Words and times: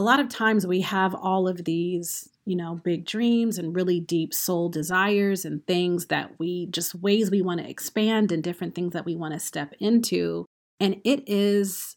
a 0.00 0.02
lot 0.02 0.18
of 0.18 0.30
times 0.30 0.66
we 0.66 0.80
have 0.80 1.14
all 1.14 1.46
of 1.46 1.66
these, 1.66 2.30
you 2.46 2.56
know, 2.56 2.80
big 2.82 3.04
dreams 3.04 3.58
and 3.58 3.76
really 3.76 4.00
deep 4.00 4.32
soul 4.32 4.70
desires 4.70 5.44
and 5.44 5.66
things 5.66 6.06
that 6.06 6.38
we 6.38 6.66
just 6.70 6.94
ways 6.94 7.30
we 7.30 7.42
want 7.42 7.60
to 7.60 7.68
expand 7.68 8.32
and 8.32 8.42
different 8.42 8.74
things 8.74 8.94
that 8.94 9.04
we 9.04 9.14
want 9.14 9.34
to 9.34 9.38
step 9.38 9.74
into. 9.78 10.46
And 10.80 11.02
it 11.04 11.24
is, 11.28 11.96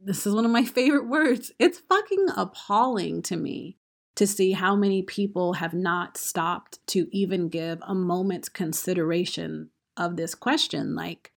this 0.00 0.26
is 0.26 0.34
one 0.34 0.44
of 0.44 0.50
my 0.50 0.64
favorite 0.78 1.06
words, 1.06 1.52
it's 1.60 1.78
fucking 1.78 2.26
appalling 2.36 3.22
to 3.22 3.36
me 3.36 3.76
to 4.16 4.26
see 4.26 4.50
how 4.50 4.74
many 4.74 5.02
people 5.02 5.52
have 5.52 5.74
not 5.74 6.16
stopped 6.16 6.84
to 6.88 7.08
even 7.16 7.48
give 7.48 7.78
a 7.82 7.94
moment's 7.94 8.48
consideration 8.48 9.70
of 9.96 10.16
this 10.16 10.34
question 10.34 10.96
like, 10.96 11.30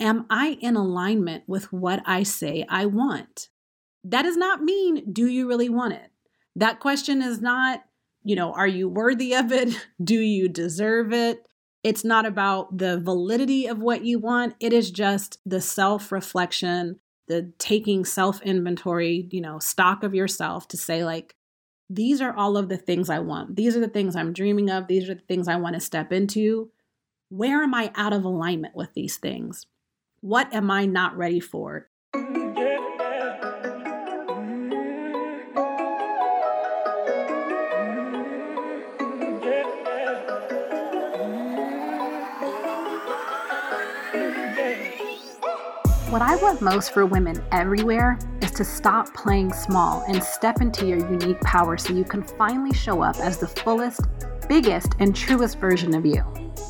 am 0.00 0.26
I 0.28 0.58
in 0.60 0.74
alignment 0.74 1.44
with 1.46 1.72
what 1.72 2.02
I 2.04 2.24
say 2.24 2.66
I 2.68 2.86
want? 2.86 3.50
That 4.04 4.22
does 4.22 4.36
not 4.36 4.62
mean, 4.62 5.12
do 5.12 5.26
you 5.26 5.48
really 5.48 5.68
want 5.68 5.94
it? 5.94 6.10
That 6.56 6.80
question 6.80 7.22
is 7.22 7.40
not, 7.40 7.84
you 8.24 8.36
know, 8.36 8.52
are 8.52 8.66
you 8.66 8.88
worthy 8.88 9.34
of 9.34 9.52
it? 9.52 9.86
Do 10.02 10.18
you 10.20 10.48
deserve 10.48 11.12
it? 11.12 11.46
It's 11.84 12.04
not 12.04 12.26
about 12.26 12.78
the 12.78 12.98
validity 12.98 13.66
of 13.66 13.78
what 13.78 14.04
you 14.04 14.18
want. 14.18 14.56
It 14.60 14.72
is 14.72 14.90
just 14.90 15.38
the 15.46 15.60
self 15.60 16.10
reflection, 16.10 16.98
the 17.28 17.52
taking 17.58 18.04
self 18.04 18.42
inventory, 18.42 19.28
you 19.30 19.40
know, 19.40 19.58
stock 19.60 20.02
of 20.02 20.14
yourself 20.14 20.66
to 20.68 20.76
say, 20.76 21.04
like, 21.04 21.36
these 21.88 22.20
are 22.20 22.36
all 22.36 22.56
of 22.56 22.68
the 22.68 22.76
things 22.76 23.08
I 23.08 23.20
want. 23.20 23.56
These 23.56 23.76
are 23.76 23.80
the 23.80 23.88
things 23.88 24.16
I'm 24.16 24.32
dreaming 24.32 24.68
of. 24.68 24.88
These 24.88 25.08
are 25.08 25.14
the 25.14 25.22
things 25.22 25.48
I 25.48 25.56
want 25.56 25.74
to 25.74 25.80
step 25.80 26.12
into. 26.12 26.70
Where 27.30 27.62
am 27.62 27.74
I 27.74 27.92
out 27.94 28.12
of 28.12 28.24
alignment 28.24 28.74
with 28.74 28.92
these 28.94 29.16
things? 29.16 29.66
What 30.20 30.52
am 30.52 30.70
I 30.70 30.86
not 30.86 31.16
ready 31.16 31.40
for? 31.40 31.88
What 46.10 46.22
I 46.22 46.36
want 46.36 46.62
most 46.62 46.94
for 46.94 47.04
women 47.04 47.44
everywhere 47.52 48.18
is 48.40 48.50
to 48.52 48.64
stop 48.64 49.12
playing 49.12 49.52
small 49.52 50.02
and 50.08 50.22
step 50.22 50.62
into 50.62 50.86
your 50.86 50.98
unique 50.98 51.38
power 51.42 51.76
so 51.76 51.92
you 51.92 52.02
can 52.02 52.22
finally 52.22 52.72
show 52.72 53.02
up 53.02 53.16
as 53.18 53.36
the 53.36 53.46
fullest, 53.46 54.00
biggest, 54.48 54.94
and 55.00 55.14
truest 55.14 55.58
version 55.58 55.94
of 55.94 56.06
you. 56.06 56.24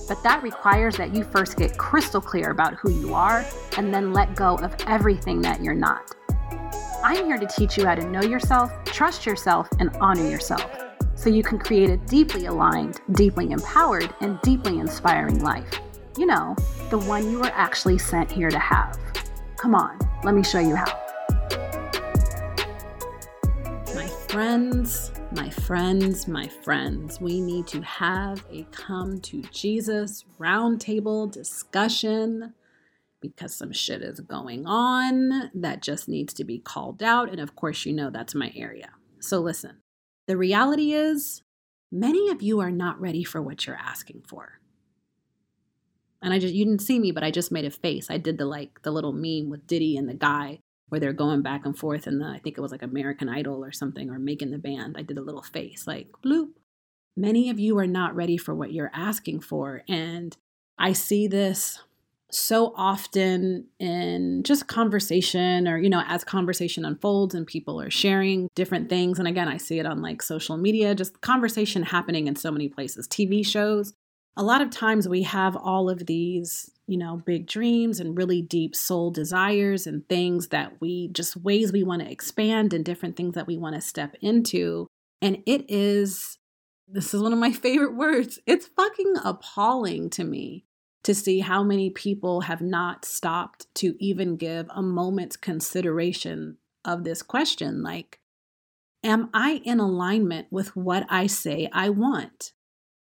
But 0.09 0.25
that 0.25 0.43
requires 0.43 0.97
that 0.97 1.15
you 1.15 1.23
first 1.23 1.57
get 1.57 1.79
crystal 1.79 2.21
clear 2.21 2.51
about 2.51 2.75
who 2.75 2.91
you 2.91 3.15
are 3.15 3.45
and 3.77 3.95
then 3.95 4.13
let 4.13 4.35
go 4.35 4.57
of 4.57 4.75
everything 4.89 5.41
that 5.43 5.63
you're 5.63 5.73
not. 5.73 6.11
I'm 7.05 7.25
here 7.25 7.39
to 7.39 7.47
teach 7.47 7.77
you 7.77 7.87
how 7.87 7.95
to 7.95 8.11
know 8.11 8.23
yourself, 8.23 8.73
trust 8.87 9.25
yourself, 9.25 9.69
and 9.79 9.97
honor 10.01 10.29
yourself 10.29 10.69
so 11.15 11.31
you 11.31 11.45
can 11.45 11.61
create 11.61 11.91
a 11.91 11.97
deeply 11.97 12.47
aligned, 12.47 13.03
deeply 13.13 13.53
empowered, 13.53 14.13
and 14.21 14.41
deeply 14.43 14.81
inspiring 14.81 15.45
life. 15.45 15.79
You 16.17 16.27
know, 16.27 16.57
the 16.91 16.99
one 16.99 17.31
you 17.31 17.39
were 17.39 17.53
actually 17.55 17.99
sent 17.99 18.33
here 18.33 18.51
to 18.51 18.59
have. 18.59 18.99
Come 19.59 19.75
on, 19.75 19.99
let 20.23 20.37
me 20.37 20.45
show 20.45 20.61
you 20.61 20.77
how. 20.77 20.87
My 23.93 24.07
friends, 24.29 25.11
my 25.33 25.51
friends, 25.51 26.29
my 26.29 26.47
friends, 26.47 27.21
we 27.21 27.41
need 27.41 27.67
to 27.67 27.83
have 27.83 28.45
a 28.53 28.63
come 28.71 29.21
to 29.23 29.43
Jesus 29.51 30.25
roundtable 30.39 31.29
discussion 31.29 32.55
because 33.21 33.53
some 33.53 33.73
shit 33.73 34.01
is 34.01 34.21
going 34.21 34.65
on 34.65 35.51
that 35.55 35.83
just 35.83 36.09
needs 36.09 36.33
to 36.35 36.45
be 36.45 36.61
called 36.61 37.03
out. 37.03 37.29
And 37.29 37.41
of 37.41 37.57
course, 37.57 37.85
you 37.85 37.93
know 37.93 38.11
that's 38.11 38.37
my 38.37 38.53
area. 38.55 38.91
So 39.19 39.41
listen, 39.41 39.79
the 40.29 40.37
reality 40.37 40.93
is 40.93 41.43
many 41.91 42.31
of 42.31 42.43
you 42.43 42.61
are 42.61 42.71
not 42.71 43.01
ready 43.01 43.25
for 43.25 43.43
what 43.43 43.67
you're 43.67 43.75
asking 43.75 44.23
for 44.29 44.61
and 46.23 46.33
I 46.35 46.39
just 46.39 46.55
you 46.55 46.65
didn't 46.65 46.83
see 46.83 46.99
me, 46.99 47.13
but 47.13 47.23
I 47.23 47.31
just 47.31 47.53
made 47.53 47.65
a 47.65 47.71
face. 47.71 48.11
I 48.11 48.19
did 48.19 48.39
the 48.39 48.45
like 48.45 48.83
the 48.83 48.91
little 48.91 49.13
meme 49.13 49.51
with 49.51 49.67
Diddy 49.67 49.97
and 49.97 50.09
the 50.09 50.15
guy 50.15 50.61
where 50.89 51.01
they're 51.01 51.13
going 51.13 51.43
back 51.43 51.67
and 51.67 51.79
forth 51.79 52.07
and 52.07 52.21
the 52.21 52.27
I 52.27 52.39
think 52.39 52.57
it 52.57 52.63
was 52.63 52.73
like 52.73 52.83
American 52.83 53.29
Idol 53.29 53.65
or 53.65 53.73
something 53.73 54.11
or 54.11 54.19
making 54.19 54.51
the 54.51 54.59
band. 54.59 54.97
I 54.99 55.03
did 55.03 55.19
a 55.19 55.23
little 55.23 55.43
face 55.43 55.87
like 55.87 56.09
bloop. 56.25 56.51
Many 57.17 57.51
of 57.51 57.59
you 57.59 57.79
are 57.79 57.87
not 57.87 58.15
ready 58.15 58.37
for 58.37 58.55
what 58.55 58.73
you're 58.73 58.91
asking 58.95 59.41
for 59.41 59.83
and 59.89 60.37
I 60.79 60.93
see 60.93 61.27
this 61.27 61.81
so 62.31 62.75
often 62.77 63.67
in 63.79 64.43
just 64.45 64.67
conversation 64.67 65.67
or 65.67 65.79
you 65.79 65.89
know 65.89 66.03
as 66.07 66.25
conversation 66.25 66.85
unfolds 66.85 67.35
and 67.35 67.47
people 67.47 67.81
are 67.81 67.91
sharing 67.91 68.49
different 68.55 68.91
things 68.91 69.19
and 69.19 69.27
again 69.27 69.49
I 69.49 69.57
see 69.57 69.79
it 69.79 69.87
on 69.87 70.03
like 70.03 70.21
social 70.21 70.59
media 70.59 70.95
just 70.95 71.23
conversation 71.23 71.83
happening 71.83 72.27
in 72.27 72.37
so 72.37 72.51
many 72.51 72.69
places 72.69 73.09
TV 73.09 73.45
shows 73.47 73.95
a 74.39 74.45
lot 74.45 74.63
of 74.63 74.71
times 74.71 75.09
we 75.09 75.25
have 75.25 75.57
all 75.57 75.91
of 75.91 76.07
these, 76.07 76.71
you 76.87 76.97
know, 76.97 77.21
big 77.27 77.49
dreams 77.49 77.99
and 77.99 78.17
really 78.17 78.41
deep 78.41 78.77
soul 78.77 79.11
desires 79.11 79.85
and 79.85 80.09
things 80.09 80.49
that 80.49 80.81
we 80.81 81.09
just 81.09 81.37
ways 81.37 81.73
we 81.73 81.83
want 81.83 82.03
to 82.03 82.11
expand 82.11 82.73
and 82.73 82.85
different 82.85 83.17
things 83.17 83.35
that 83.35 83.49
we 83.49 83.59
want 83.59 83.75
to 83.75 83.81
step 83.81 84.15
into. 84.21 84.87
And 85.21 85.43
it 85.45 85.69
is, 85.69 86.39
this 86.87 87.13
is 87.13 87.21
one 87.21 87.33
of 87.33 87.39
my 87.41 87.51
favorite 87.65 87.97
words, 87.97 88.39
it's 88.47 88.69
fucking 88.69 89.17
appalling 89.25 90.09
to 90.11 90.23
me 90.23 90.65
to 91.03 91.17
see 91.17 91.41
how 91.41 91.65
many 91.65 91.91
people 91.91 92.43
have 92.43 92.61
not 92.61 93.05
stopped 93.05 93.67
to 93.75 93.97
even 93.99 94.37
give 94.37 94.69
a 94.71 94.83
moment's 94.83 95.37
consideration 95.37 96.59
of 96.85 97.03
this 97.03 97.23
question 97.23 97.83
like, 97.83 98.21
am 99.03 99.31
I 99.35 99.63
in 99.65 99.81
alignment 99.81 100.47
with 100.53 100.77
what 100.77 101.07
I 101.11 101.27
say 101.27 101.69
I 101.73 101.89
want? 101.89 102.53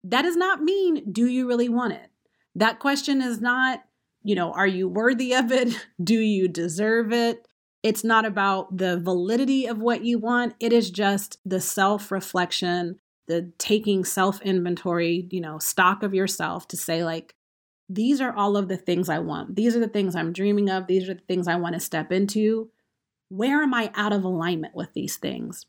That 0.05 0.23
does 0.23 0.37
not 0.37 0.63
mean, 0.63 1.11
do 1.11 1.27
you 1.27 1.49
really 1.49 1.69
want 1.69 1.95
it? 1.95 2.11
That 2.55 2.79
question 2.79 3.23
is 3.23 3.41
not, 3.41 3.83
you 4.23 4.35
know, 4.35 4.53
are 4.53 4.67
you 4.67 4.87
worthy 4.87 5.35
of 5.35 5.51
it? 5.51 5.87
Do 6.03 6.21
you 6.21 6.47
deserve 6.47 7.13
it? 7.13 7.49
It's 7.83 8.05
not 8.05 8.25
about 8.25 8.77
the 8.77 8.99
validity 8.99 9.67
of 9.67 9.79
what 9.79 10.05
you 10.05 10.19
want. 10.19 10.55
It 10.61 10.73
is 10.73 10.91
just 10.91 11.39
the 11.45 11.61
self 11.61 12.11
reflection, 12.11 13.01
the 13.27 13.53
taking 13.59 14.05
self 14.05 14.41
inventory, 14.43 15.27
you 15.31 15.41
know, 15.41 15.59
stock 15.59 16.03
of 16.03 16.15
yourself 16.15 16.69
to 16.69 16.77
say, 16.77 17.05
like, 17.05 17.35
these 17.89 18.21
are 18.21 18.35
all 18.35 18.57
of 18.57 18.69
the 18.69 18.79
things 18.79 19.09
I 19.09 19.19
want. 19.19 19.57
These 19.57 19.77
are 19.77 19.81
the 19.81 19.89
things 19.89 20.17
I'm 20.17 20.33
dreaming 20.33 20.71
of. 20.71 20.87
These 20.87 21.09
are 21.09 21.15
the 21.15 21.21
things 21.29 21.49
I 21.49 21.57
want 21.57 21.75
to 21.75 21.81
step 21.81 22.11
into. 22.11 22.71
Where 23.29 23.63
am 23.63 23.75
I 23.75 23.91
out 23.95 24.13
of 24.13 24.25
alignment 24.25 24.75
with 24.75 24.93
these 24.95 25.17
things? 25.17 25.67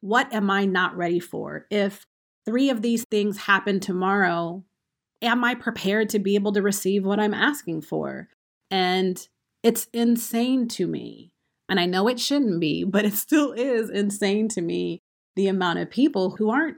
What 0.00 0.32
am 0.34 0.50
I 0.50 0.66
not 0.66 0.96
ready 0.96 1.20
for? 1.20 1.66
If 1.70 2.06
three 2.44 2.70
of 2.70 2.82
these 2.82 3.04
things 3.10 3.38
happen 3.38 3.80
tomorrow, 3.80 4.64
am 5.22 5.44
I 5.44 5.54
prepared 5.54 6.08
to 6.10 6.18
be 6.18 6.34
able 6.34 6.52
to 6.52 6.62
receive 6.62 7.04
what 7.04 7.20
I'm 7.20 7.34
asking 7.34 7.82
for? 7.82 8.28
And 8.70 9.26
it's 9.62 9.88
insane 9.92 10.68
to 10.68 10.86
me. 10.86 11.32
And 11.68 11.80
I 11.80 11.86
know 11.86 12.08
it 12.08 12.20
shouldn't 12.20 12.60
be, 12.60 12.84
but 12.88 13.04
it 13.04 13.14
still 13.14 13.52
is 13.52 13.90
insane 13.90 14.48
to 14.50 14.60
me 14.60 15.00
the 15.36 15.48
amount 15.48 15.80
of 15.80 15.90
people 15.90 16.36
who 16.36 16.50
aren't 16.50 16.76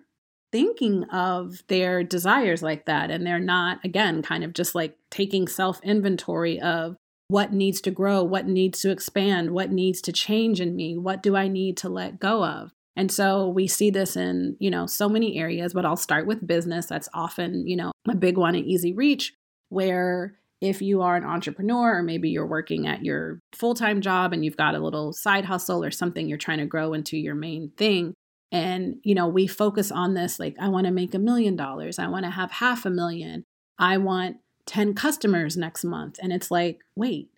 thinking 0.52 1.04
of 1.04 1.62
their 1.68 2.02
desires 2.02 2.62
like 2.62 2.86
that. 2.86 3.10
And 3.10 3.26
they're 3.26 3.38
not, 3.38 3.84
again, 3.84 4.22
kind 4.22 4.44
of 4.44 4.54
just 4.54 4.74
like 4.74 4.96
taking 5.10 5.48
self 5.48 5.82
inventory 5.82 6.60
of 6.60 6.96
what 7.28 7.52
needs 7.52 7.80
to 7.82 7.90
grow, 7.90 8.22
what 8.22 8.46
needs 8.46 8.80
to 8.80 8.90
expand, 8.90 9.50
what 9.50 9.70
needs 9.70 10.00
to 10.02 10.12
change 10.12 10.60
in 10.60 10.76
me, 10.76 10.96
what 10.96 11.22
do 11.22 11.34
I 11.36 11.48
need 11.48 11.76
to 11.78 11.88
let 11.88 12.20
go 12.20 12.44
of. 12.44 12.72
And 12.96 13.12
so 13.12 13.48
we 13.48 13.66
see 13.66 13.90
this 13.90 14.16
in, 14.16 14.56
you 14.58 14.70
know, 14.70 14.86
so 14.86 15.08
many 15.08 15.38
areas, 15.38 15.74
but 15.74 15.84
I'll 15.84 15.96
start 15.96 16.26
with 16.26 16.46
business. 16.46 16.86
That's 16.86 17.08
often, 17.12 17.66
you 17.66 17.76
know, 17.76 17.92
a 18.08 18.16
big 18.16 18.38
one 18.38 18.54
in 18.54 18.64
easy 18.64 18.94
reach 18.94 19.34
where 19.68 20.38
if 20.62 20.80
you 20.80 21.02
are 21.02 21.16
an 21.16 21.24
entrepreneur 21.24 21.98
or 21.98 22.02
maybe 22.02 22.30
you're 22.30 22.46
working 22.46 22.86
at 22.86 23.04
your 23.04 23.40
full-time 23.54 24.00
job 24.00 24.32
and 24.32 24.44
you've 24.44 24.56
got 24.56 24.74
a 24.74 24.78
little 24.78 25.12
side 25.12 25.44
hustle 25.44 25.84
or 25.84 25.90
something 25.90 26.28
you're 26.28 26.38
trying 26.38 26.58
to 26.58 26.66
grow 26.66 26.94
into 26.94 27.18
your 27.18 27.34
main 27.34 27.70
thing 27.76 28.14
and 28.52 28.96
you 29.02 29.14
know 29.14 29.26
we 29.26 29.46
focus 29.46 29.92
on 29.92 30.14
this 30.14 30.38
like 30.38 30.56
I 30.58 30.68
want 30.68 30.86
to 30.86 30.92
make 30.92 31.14
a 31.14 31.18
million 31.18 31.56
dollars, 31.56 31.98
I 31.98 32.08
want 32.08 32.24
to 32.24 32.30
have 32.30 32.52
half 32.52 32.86
a 32.86 32.90
million, 32.90 33.44
I 33.78 33.98
want 33.98 34.38
10 34.66 34.94
customers 34.94 35.56
next 35.56 35.84
month. 35.84 36.18
And 36.22 36.32
it's 36.32 36.50
like, 36.50 36.80
wait, 36.96 37.30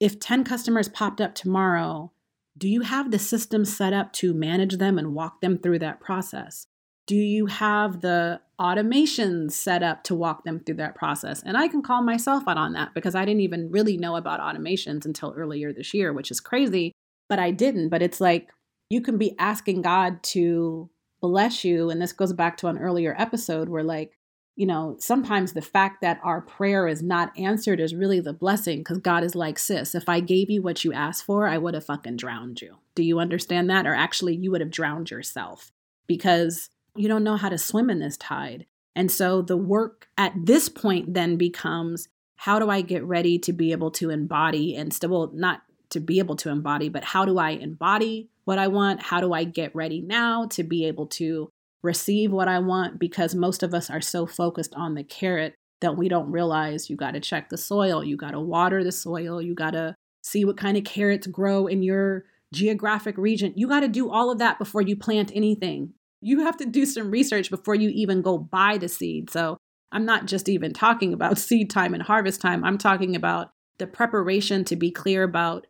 if 0.00 0.18
10 0.18 0.44
customers 0.44 0.88
popped 0.88 1.20
up 1.20 1.34
tomorrow, 1.34 2.12
do 2.56 2.68
you 2.68 2.82
have 2.82 3.10
the 3.10 3.18
system 3.18 3.64
set 3.64 3.92
up 3.92 4.12
to 4.14 4.32
manage 4.32 4.76
them 4.76 4.98
and 4.98 5.14
walk 5.14 5.40
them 5.40 5.58
through 5.58 5.80
that 5.80 6.00
process? 6.00 6.66
Do 7.06 7.16
you 7.16 7.46
have 7.46 8.00
the 8.00 8.40
automations 8.58 9.52
set 9.52 9.82
up 9.82 10.04
to 10.04 10.14
walk 10.14 10.44
them 10.44 10.60
through 10.60 10.76
that 10.76 10.94
process? 10.94 11.42
And 11.44 11.56
I 11.56 11.68
can 11.68 11.82
call 11.82 12.02
myself 12.02 12.44
out 12.46 12.56
on 12.56 12.72
that 12.74 12.94
because 12.94 13.14
I 13.14 13.24
didn't 13.24 13.42
even 13.42 13.70
really 13.70 13.96
know 13.96 14.16
about 14.16 14.40
automations 14.40 15.04
until 15.04 15.34
earlier 15.36 15.72
this 15.72 15.92
year, 15.92 16.12
which 16.12 16.30
is 16.30 16.40
crazy, 16.40 16.92
but 17.28 17.38
I 17.38 17.50
didn't. 17.50 17.88
But 17.88 18.02
it's 18.02 18.20
like 18.20 18.48
you 18.88 19.00
can 19.00 19.18
be 19.18 19.34
asking 19.38 19.82
God 19.82 20.22
to 20.22 20.88
bless 21.20 21.64
you. 21.64 21.90
And 21.90 22.00
this 22.00 22.12
goes 22.12 22.32
back 22.32 22.56
to 22.58 22.68
an 22.68 22.78
earlier 22.78 23.14
episode 23.18 23.68
where, 23.68 23.82
like, 23.82 24.12
you 24.56 24.66
know, 24.66 24.96
sometimes 25.00 25.52
the 25.52 25.62
fact 25.62 26.00
that 26.00 26.20
our 26.22 26.40
prayer 26.40 26.86
is 26.86 27.02
not 27.02 27.36
answered 27.36 27.80
is 27.80 27.94
really 27.94 28.20
the 28.20 28.32
blessing 28.32 28.78
because 28.78 28.98
God 28.98 29.24
is 29.24 29.34
like, 29.34 29.58
sis, 29.58 29.94
if 29.94 30.08
I 30.08 30.20
gave 30.20 30.48
you 30.48 30.62
what 30.62 30.84
you 30.84 30.92
asked 30.92 31.24
for, 31.24 31.48
I 31.48 31.58
would 31.58 31.74
have 31.74 31.86
fucking 31.86 32.16
drowned 32.16 32.60
you. 32.60 32.76
Do 32.94 33.02
you 33.02 33.18
understand 33.18 33.68
that? 33.70 33.86
Or 33.86 33.94
actually, 33.94 34.36
you 34.36 34.52
would 34.52 34.60
have 34.60 34.70
drowned 34.70 35.10
yourself 35.10 35.72
because 36.06 36.70
you 36.94 37.08
don't 37.08 37.24
know 37.24 37.36
how 37.36 37.48
to 37.48 37.58
swim 37.58 37.90
in 37.90 37.98
this 37.98 38.16
tide. 38.16 38.66
And 38.94 39.10
so 39.10 39.42
the 39.42 39.56
work 39.56 40.06
at 40.16 40.32
this 40.36 40.68
point 40.68 41.14
then 41.14 41.36
becomes 41.36 42.08
how 42.36 42.60
do 42.60 42.70
I 42.70 42.80
get 42.80 43.02
ready 43.04 43.38
to 43.40 43.52
be 43.52 43.72
able 43.72 43.90
to 43.92 44.10
embody 44.10 44.76
and 44.76 44.92
still, 44.92 45.10
well, 45.10 45.30
not 45.34 45.62
to 45.90 46.00
be 46.00 46.18
able 46.18 46.36
to 46.36 46.50
embody, 46.50 46.88
but 46.88 47.04
how 47.04 47.24
do 47.24 47.38
I 47.38 47.50
embody 47.50 48.28
what 48.44 48.58
I 48.58 48.68
want? 48.68 49.02
How 49.02 49.20
do 49.20 49.32
I 49.32 49.44
get 49.44 49.74
ready 49.74 50.00
now 50.00 50.46
to 50.48 50.62
be 50.62 50.86
able 50.86 51.06
to 51.06 51.50
receive 51.84 52.32
what 52.32 52.48
I 52.48 52.58
want? 52.58 52.98
Because 52.98 53.34
most 53.34 53.62
of 53.62 53.74
us 53.74 53.90
are 53.90 54.00
so 54.00 54.26
focused 54.26 54.74
on 54.74 54.94
the 54.94 55.04
carrot 55.04 55.54
that 55.80 55.96
we 55.96 56.08
don't 56.08 56.30
realize 56.30 56.88
you 56.88 56.96
got 56.96 57.12
to 57.12 57.20
check 57.20 57.50
the 57.50 57.58
soil, 57.58 58.02
you 58.02 58.16
got 58.16 58.30
to 58.30 58.40
water 58.40 58.82
the 58.82 58.90
soil, 58.90 59.40
you 59.40 59.54
got 59.54 59.72
to 59.72 59.94
see 60.22 60.44
what 60.44 60.56
kind 60.56 60.76
of 60.76 60.84
carrots 60.84 61.26
grow 61.26 61.66
in 61.66 61.82
your 61.82 62.24
geographic 62.52 63.18
region. 63.18 63.52
You 63.54 63.68
got 63.68 63.80
to 63.80 63.88
do 63.88 64.10
all 64.10 64.30
of 64.30 64.38
that 64.38 64.58
before 64.58 64.80
you 64.80 64.96
plant 64.96 65.30
anything. 65.34 65.92
You 66.22 66.40
have 66.40 66.56
to 66.56 66.64
do 66.64 66.86
some 66.86 67.10
research 67.10 67.50
before 67.50 67.74
you 67.74 67.90
even 67.90 68.22
go 68.22 68.38
buy 68.38 68.78
the 68.78 68.88
seed. 68.88 69.28
So 69.28 69.58
I'm 69.92 70.06
not 70.06 70.24
just 70.24 70.48
even 70.48 70.72
talking 70.72 71.12
about 71.12 71.38
seed 71.46 71.68
time 71.68 71.92
and 71.92 72.02
harvest 72.02 72.40
time. 72.40 72.64
I'm 72.64 72.78
talking 72.78 73.14
about 73.14 73.50
the 73.78 73.86
preparation 73.86 74.64
to 74.64 74.76
be 74.76 74.90
clear 74.90 75.22
about 75.22 75.66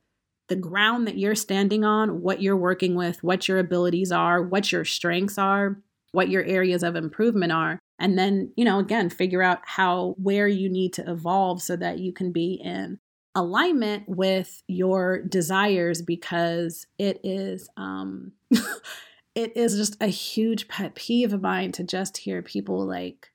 the 0.49 0.57
ground 0.57 1.09
that 1.09 1.19
you're 1.19 1.35
standing 1.35 1.85
on, 1.85 2.21
what 2.21 2.43
you're 2.43 2.57
working 2.57 2.95
with, 2.95 3.25
what 3.25 3.49
your 3.49 3.59
abilities 3.59 4.13
are, 4.13 4.43
what 4.43 4.71
your 4.71 4.85
strengths 4.85 5.39
are, 5.39 5.79
what 6.15 6.29
your 6.29 6.45
areas 6.45 6.83
of 6.83 6.97
improvement 6.97 7.53
are. 7.53 7.79
And 7.99 8.19
then, 8.19 8.53
you 8.57 8.65
know, 8.65 8.79
again, 8.79 9.11
figure 9.11 9.43
out 9.43 9.61
how, 9.65 10.15
where 10.19 10.49
you 10.49 10.69
need 10.69 10.93
to 10.95 11.11
evolve 11.11 11.63
so 11.63 11.77
that 11.77 11.99
you 11.99 12.13
can 12.13 12.33
be 12.33 12.55
in 12.55 12.99
alignment 13.35 14.09
with 14.09 14.63
your 14.69 15.23
desires 15.23 16.03
because 16.03 16.87
it 16.99 17.21
is, 17.25 17.69
um, 17.77 18.33
it 19.35 19.57
is 19.57 19.77
just 19.77 19.97
a 20.01 20.07
huge 20.07 20.69
pet 20.69 20.95
peeve 20.95 21.33
of 21.33 21.43
mine 21.43 21.73
to 21.73 21.85
just 21.85 22.17
hear 22.17 22.43
people 22.43 22.87
like, 22.87 23.31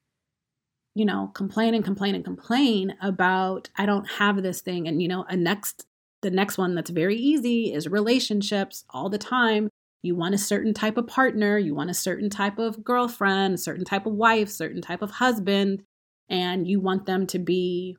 you 0.96 1.06
know, 1.06 1.32
complain 1.34 1.74
and 1.74 1.86
complain 1.86 2.16
and 2.16 2.26
complain 2.26 2.96
about, 3.02 3.70
I 3.78 3.86
don't 3.86 4.10
have 4.10 4.42
this 4.42 4.62
thing. 4.62 4.88
And, 4.88 5.02
you 5.02 5.08
know, 5.08 5.26
a 5.30 5.36
next 5.36 5.86
the 6.22 6.32
next 6.32 6.58
one 6.58 6.76
that's 6.76 6.90
very 6.90 7.16
easy 7.16 7.74
is 7.74 7.88
relationships 7.88 8.84
all 8.90 9.10
the 9.10 9.18
time. 9.18 9.70
You 10.02 10.16
want 10.16 10.36
a 10.36 10.40
certain 10.40 10.74
type 10.74 10.98
of 10.98 11.08
partner, 11.08 11.58
you 11.58 11.76
want 11.76 11.90
a 11.90 11.96
certain 11.96 12.30
type 12.30 12.58
of 12.58 12.84
girlfriend, 12.84 13.56
a 13.56 13.58
certain 13.58 13.86
type 13.86 14.06
of 14.06 14.14
wife, 14.14 14.50
certain 14.50 14.82
type 14.82 15.02
of 15.02 15.12
husband, 15.12 15.84
and 16.30 16.68
you 16.68 16.80
want 16.80 17.06
them 17.06 17.28
to 17.28 17.40
be, 17.40 17.98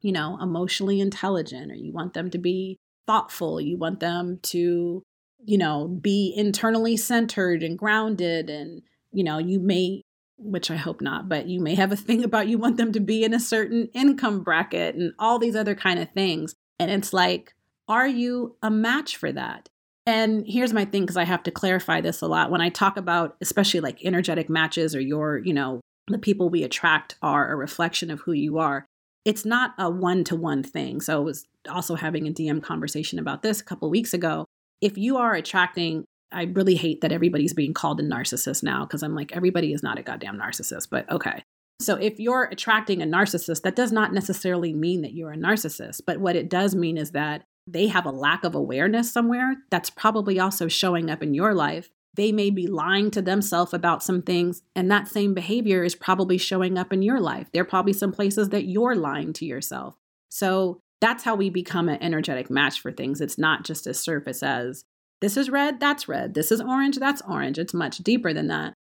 you 0.00 0.12
know, 0.12 0.38
emotionally 0.40 1.00
intelligent 1.00 1.72
or 1.72 1.74
you 1.74 1.92
want 1.92 2.14
them 2.14 2.30
to 2.30 2.38
be 2.38 2.78
thoughtful, 3.06 3.60
you 3.60 3.76
want 3.76 4.00
them 4.00 4.38
to, 4.42 5.02
you 5.44 5.58
know, 5.58 5.88
be 5.88 6.32
internally 6.36 6.96
centered 6.96 7.62
and 7.62 7.78
grounded 7.78 8.48
and, 8.48 8.82
you 9.12 9.24
know, 9.24 9.38
you 9.38 9.58
may 9.58 10.02
which 10.42 10.70
I 10.70 10.76
hope 10.76 11.02
not, 11.02 11.28
but 11.28 11.48
you 11.48 11.60
may 11.60 11.74
have 11.74 11.92
a 11.92 11.96
thing 11.96 12.24
about 12.24 12.48
you 12.48 12.58
want 12.58 12.76
them 12.76 12.92
to 12.92 13.00
be 13.00 13.24
in 13.24 13.34
a 13.34 13.40
certain 13.40 13.88
income 13.92 14.42
bracket 14.42 14.94
and 14.94 15.12
all 15.18 15.38
these 15.38 15.56
other 15.56 15.74
kind 15.74 15.98
of 15.98 16.10
things. 16.12 16.54
And 16.78 16.90
it's 16.90 17.12
like 17.12 17.54
are 17.88 18.06
you 18.06 18.56
a 18.62 18.70
match 18.70 19.16
for 19.16 19.32
that? 19.32 19.68
And 20.06 20.44
here's 20.46 20.72
my 20.72 20.84
thing 20.84 21.02
because 21.02 21.16
I 21.16 21.24
have 21.24 21.42
to 21.44 21.50
clarify 21.50 22.00
this 22.00 22.20
a 22.22 22.26
lot. 22.26 22.50
When 22.50 22.60
I 22.60 22.68
talk 22.68 22.96
about, 22.96 23.36
especially 23.40 23.80
like 23.80 24.04
energetic 24.04 24.48
matches 24.48 24.94
or 24.94 25.00
your, 25.00 25.38
you 25.38 25.52
know, 25.52 25.80
the 26.08 26.18
people 26.18 26.48
we 26.48 26.62
attract 26.62 27.16
are 27.22 27.50
a 27.50 27.56
reflection 27.56 28.10
of 28.10 28.20
who 28.20 28.32
you 28.32 28.58
are, 28.58 28.86
it's 29.24 29.44
not 29.44 29.74
a 29.78 29.90
one 29.90 30.24
to 30.24 30.36
one 30.36 30.62
thing. 30.62 31.00
So 31.00 31.16
I 31.16 31.20
was 31.20 31.44
also 31.68 31.94
having 31.94 32.26
a 32.26 32.32
DM 32.32 32.62
conversation 32.62 33.18
about 33.18 33.42
this 33.42 33.60
a 33.60 33.64
couple 33.64 33.90
weeks 33.90 34.14
ago. 34.14 34.46
If 34.80 34.96
you 34.96 35.18
are 35.18 35.34
attracting, 35.34 36.04
I 36.32 36.44
really 36.44 36.76
hate 36.76 37.02
that 37.02 37.12
everybody's 37.12 37.52
being 37.52 37.74
called 37.74 38.00
a 38.00 38.02
narcissist 38.02 38.62
now 38.62 38.84
because 38.86 39.02
I'm 39.02 39.14
like, 39.14 39.36
everybody 39.36 39.72
is 39.72 39.82
not 39.82 39.98
a 39.98 40.02
goddamn 40.02 40.38
narcissist, 40.38 40.88
but 40.90 41.10
okay. 41.10 41.42
So 41.80 41.96
if 41.96 42.18
you're 42.18 42.44
attracting 42.44 43.02
a 43.02 43.06
narcissist, 43.06 43.62
that 43.62 43.76
does 43.76 43.92
not 43.92 44.12
necessarily 44.12 44.72
mean 44.72 45.02
that 45.02 45.14
you're 45.14 45.32
a 45.32 45.36
narcissist. 45.36 46.02
But 46.06 46.20
what 46.20 46.36
it 46.36 46.48
does 46.48 46.74
mean 46.74 46.96
is 46.96 47.12
that 47.12 47.44
they 47.72 47.88
have 47.88 48.06
a 48.06 48.10
lack 48.10 48.44
of 48.44 48.54
awareness 48.54 49.12
somewhere 49.12 49.56
that's 49.70 49.90
probably 49.90 50.38
also 50.40 50.68
showing 50.68 51.10
up 51.10 51.22
in 51.22 51.34
your 51.34 51.54
life. 51.54 51.90
They 52.14 52.32
may 52.32 52.50
be 52.50 52.66
lying 52.66 53.10
to 53.12 53.22
themselves 53.22 53.72
about 53.72 54.02
some 54.02 54.22
things, 54.22 54.62
and 54.74 54.90
that 54.90 55.08
same 55.08 55.32
behavior 55.32 55.84
is 55.84 55.94
probably 55.94 56.38
showing 56.38 56.76
up 56.76 56.92
in 56.92 57.02
your 57.02 57.20
life. 57.20 57.48
There 57.52 57.62
are 57.62 57.66
probably 57.66 57.92
some 57.92 58.12
places 58.12 58.48
that 58.48 58.64
you're 58.64 58.96
lying 58.96 59.32
to 59.34 59.44
yourself. 59.44 59.96
So 60.28 60.80
that's 61.00 61.24
how 61.24 61.34
we 61.34 61.50
become 61.50 61.88
an 61.88 62.02
energetic 62.02 62.50
match 62.50 62.80
for 62.80 62.92
things. 62.92 63.20
It's 63.20 63.38
not 63.38 63.64
just 63.64 63.86
as 63.86 64.00
surface 64.00 64.42
as 64.42 64.84
this 65.20 65.36
is 65.36 65.50
red, 65.50 65.80
that's 65.80 66.08
red, 66.08 66.34
this 66.34 66.50
is 66.50 66.60
orange, 66.60 66.96
that's 66.96 67.22
orange. 67.28 67.58
It's 67.58 67.74
much 67.74 67.98
deeper 67.98 68.32
than 68.32 68.48
that. 68.48 68.74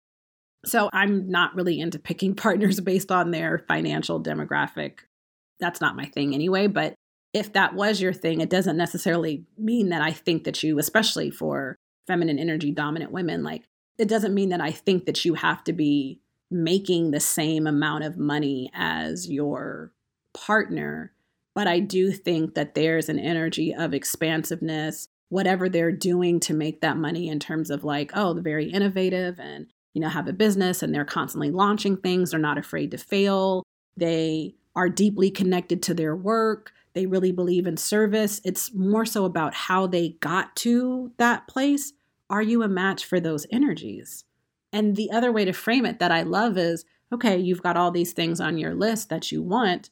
So 0.65 0.89
I'm 0.91 1.29
not 1.29 1.55
really 1.55 1.79
into 1.79 1.99
picking 1.99 2.35
partners 2.35 2.79
based 2.79 3.11
on 3.11 3.31
their 3.31 3.59
financial 3.67 4.21
demographic. 4.21 4.99
That's 5.59 5.81
not 5.81 5.95
my 5.95 6.05
thing 6.05 6.33
anyway, 6.33 6.67
but 6.67 6.95
if 7.33 7.53
that 7.53 7.75
was 7.75 8.01
your 8.01 8.13
thing, 8.13 8.41
it 8.41 8.49
doesn't 8.49 8.77
necessarily 8.77 9.43
mean 9.57 9.89
that 9.89 10.01
I 10.01 10.11
think 10.11 10.43
that 10.45 10.63
you, 10.63 10.79
especially 10.79 11.29
for 11.29 11.75
feminine 12.07 12.39
energy 12.39 12.71
dominant 12.71 13.11
women, 13.11 13.43
like 13.43 13.63
it 13.97 14.07
doesn't 14.07 14.33
mean 14.33 14.49
that 14.49 14.61
I 14.61 14.71
think 14.71 15.05
that 15.05 15.25
you 15.25 15.35
have 15.35 15.63
to 15.65 15.73
be 15.73 16.21
making 16.49 17.11
the 17.11 17.19
same 17.19 17.67
amount 17.67 18.03
of 18.03 18.17
money 18.17 18.71
as 18.73 19.29
your 19.29 19.91
partner. 20.33 21.13
But 21.53 21.67
I 21.67 21.79
do 21.79 22.11
think 22.11 22.55
that 22.55 22.73
there's 22.73 23.09
an 23.09 23.19
energy 23.19 23.73
of 23.73 23.93
expansiveness, 23.93 25.07
whatever 25.29 25.69
they're 25.69 25.91
doing 25.91 26.39
to 26.41 26.53
make 26.53 26.81
that 26.81 26.97
money 26.97 27.27
in 27.27 27.39
terms 27.39 27.69
of 27.69 27.83
like, 27.83 28.11
oh, 28.15 28.33
they're 28.33 28.41
very 28.41 28.71
innovative 28.71 29.39
and, 29.39 29.67
you 29.93 30.01
know, 30.01 30.09
have 30.09 30.27
a 30.27 30.33
business 30.33 30.81
and 30.81 30.95
they're 30.95 31.05
constantly 31.05 31.51
launching 31.51 31.97
things. 31.97 32.31
They're 32.31 32.39
not 32.39 32.57
afraid 32.57 32.91
to 32.91 32.97
fail. 32.97 33.63
They 33.97 34.55
are 34.75 34.89
deeply 34.89 35.29
connected 35.29 35.83
to 35.83 35.93
their 35.93 36.15
work 36.15 36.71
they 36.93 37.05
really 37.05 37.31
believe 37.31 37.67
in 37.67 37.77
service. 37.77 38.41
It's 38.43 38.73
more 38.73 39.05
so 39.05 39.25
about 39.25 39.53
how 39.53 39.87
they 39.87 40.17
got 40.19 40.55
to 40.57 41.11
that 41.17 41.47
place. 41.47 41.93
Are 42.29 42.41
you 42.41 42.63
a 42.63 42.67
match 42.67 43.05
for 43.05 43.19
those 43.19 43.45
energies? 43.51 44.25
And 44.71 44.95
the 44.95 45.11
other 45.11 45.31
way 45.31 45.45
to 45.45 45.53
frame 45.53 45.85
it 45.85 45.99
that 45.99 46.11
I 46.11 46.23
love 46.23 46.57
is 46.57 46.85
okay, 47.11 47.37
you've 47.37 47.63
got 47.63 47.75
all 47.75 47.89
these 47.89 48.13
things 48.13 48.39
on 48.39 48.57
your 48.57 48.75
list 48.75 49.09
that 49.09 49.31
you 49.31 49.41
want. 49.41 49.89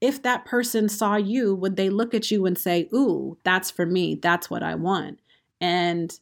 If 0.00 0.22
that 0.22 0.46
person 0.46 0.88
saw 0.88 1.16
you, 1.16 1.54
would 1.54 1.76
they 1.76 1.90
look 1.90 2.14
at 2.14 2.30
you 2.30 2.46
and 2.46 2.56
say, 2.56 2.88
Ooh, 2.94 3.36
that's 3.44 3.70
for 3.70 3.84
me. 3.84 4.14
That's 4.14 4.48
what 4.48 4.62
I 4.62 4.74
want? 4.74 5.20
And 5.60 6.18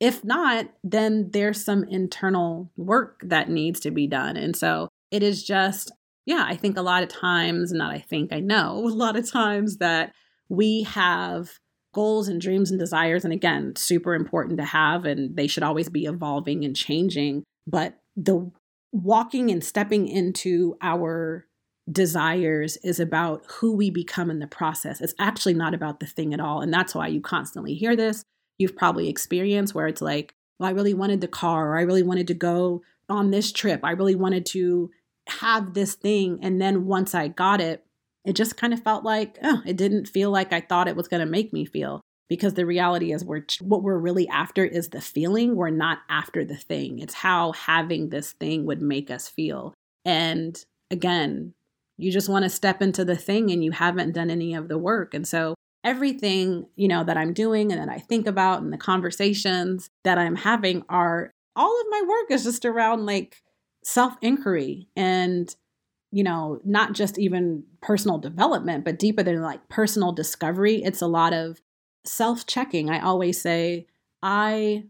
if 0.00 0.24
not, 0.24 0.70
then 0.82 1.30
there's 1.32 1.64
some 1.64 1.84
internal 1.84 2.70
work 2.76 3.20
that 3.24 3.50
needs 3.50 3.80
to 3.80 3.90
be 3.90 4.06
done. 4.06 4.36
And 4.36 4.56
so 4.56 4.88
it 5.10 5.22
is 5.22 5.42
just 5.42 5.92
yeah, 6.28 6.44
I 6.46 6.56
think 6.56 6.76
a 6.76 6.82
lot 6.82 7.02
of 7.02 7.08
times, 7.08 7.72
not 7.72 7.90
I 7.90 8.00
think, 8.00 8.34
I 8.34 8.40
know 8.40 8.76
a 8.86 8.92
lot 8.92 9.16
of 9.16 9.28
times 9.28 9.78
that 9.78 10.12
we 10.50 10.82
have 10.82 11.58
goals 11.94 12.28
and 12.28 12.38
dreams 12.38 12.70
and 12.70 12.78
desires. 12.78 13.24
And 13.24 13.32
again, 13.32 13.74
super 13.76 14.14
important 14.14 14.58
to 14.58 14.64
have, 14.64 15.06
and 15.06 15.34
they 15.34 15.46
should 15.46 15.62
always 15.62 15.88
be 15.88 16.04
evolving 16.04 16.66
and 16.66 16.76
changing. 16.76 17.44
But 17.66 17.98
the 18.14 18.50
walking 18.92 19.50
and 19.50 19.64
stepping 19.64 20.06
into 20.06 20.76
our 20.82 21.46
desires 21.90 22.76
is 22.84 23.00
about 23.00 23.44
who 23.48 23.74
we 23.74 23.88
become 23.88 24.30
in 24.30 24.38
the 24.38 24.46
process. 24.46 25.00
It's 25.00 25.14
actually 25.18 25.54
not 25.54 25.72
about 25.72 25.98
the 25.98 26.06
thing 26.06 26.34
at 26.34 26.40
all. 26.40 26.60
And 26.60 26.72
that's 26.72 26.94
why 26.94 27.06
you 27.06 27.22
constantly 27.22 27.72
hear 27.72 27.96
this. 27.96 28.22
You've 28.58 28.76
probably 28.76 29.08
experienced 29.08 29.74
where 29.74 29.86
it's 29.86 30.02
like, 30.02 30.34
well, 30.58 30.68
I 30.68 30.72
really 30.72 30.92
wanted 30.92 31.22
the 31.22 31.28
car, 31.28 31.70
or 31.70 31.78
I 31.78 31.82
really 31.82 32.02
wanted 32.02 32.26
to 32.26 32.34
go 32.34 32.82
on 33.08 33.30
this 33.30 33.50
trip. 33.50 33.80
I 33.82 33.92
really 33.92 34.14
wanted 34.14 34.44
to 34.46 34.90
have 35.30 35.74
this 35.74 35.94
thing. 35.94 36.38
And 36.42 36.60
then 36.60 36.86
once 36.86 37.14
I 37.14 37.28
got 37.28 37.60
it, 37.60 37.84
it 38.24 38.34
just 38.34 38.56
kind 38.56 38.72
of 38.72 38.82
felt 38.82 39.04
like, 39.04 39.38
oh, 39.42 39.62
it 39.66 39.76
didn't 39.76 40.06
feel 40.06 40.30
like 40.30 40.52
I 40.52 40.60
thought 40.60 40.88
it 40.88 40.96
was 40.96 41.08
going 41.08 41.20
to 41.20 41.26
make 41.26 41.52
me 41.52 41.64
feel. 41.64 42.00
Because 42.28 42.54
the 42.54 42.66
reality 42.66 43.12
is, 43.12 43.24
we're 43.24 43.46
what 43.60 43.82
we're 43.82 43.96
really 43.96 44.28
after 44.28 44.62
is 44.62 44.90
the 44.90 45.00
feeling. 45.00 45.56
We're 45.56 45.70
not 45.70 46.00
after 46.10 46.44
the 46.44 46.58
thing. 46.58 46.98
It's 46.98 47.14
how 47.14 47.52
having 47.52 48.10
this 48.10 48.32
thing 48.32 48.66
would 48.66 48.82
make 48.82 49.10
us 49.10 49.28
feel. 49.28 49.72
And 50.04 50.62
again, 50.90 51.54
you 51.96 52.12
just 52.12 52.28
want 52.28 52.42
to 52.42 52.50
step 52.50 52.82
into 52.82 53.04
the 53.04 53.16
thing 53.16 53.50
and 53.50 53.64
you 53.64 53.70
haven't 53.70 54.12
done 54.12 54.30
any 54.30 54.54
of 54.54 54.68
the 54.68 54.76
work. 54.76 55.14
And 55.14 55.26
so 55.26 55.54
everything, 55.82 56.66
you 56.76 56.86
know, 56.86 57.02
that 57.04 57.16
I'm 57.16 57.32
doing 57.32 57.72
and 57.72 57.80
that 57.80 57.88
I 57.88 57.98
think 57.98 58.26
about 58.26 58.60
and 58.62 58.72
the 58.72 58.78
conversations 58.78 59.88
that 60.04 60.18
I'm 60.18 60.36
having 60.36 60.84
are 60.88 61.30
all 61.56 61.80
of 61.80 61.86
my 61.90 62.02
work 62.06 62.30
is 62.30 62.44
just 62.44 62.64
around 62.64 63.06
like 63.06 63.36
self 63.88 64.14
inquiry 64.20 64.86
and 64.96 65.56
you 66.10 66.22
know 66.22 66.60
not 66.64 66.92
just 66.92 67.18
even 67.18 67.64
personal 67.80 68.18
development 68.18 68.84
but 68.84 68.98
deeper 68.98 69.22
than 69.22 69.40
like 69.40 69.66
personal 69.68 70.12
discovery 70.12 70.82
it's 70.82 71.00
a 71.00 71.06
lot 71.06 71.32
of 71.32 71.60
self 72.04 72.46
checking 72.46 72.90
i 72.90 73.00
always 73.00 73.40
say 73.40 73.86
i 74.22 74.84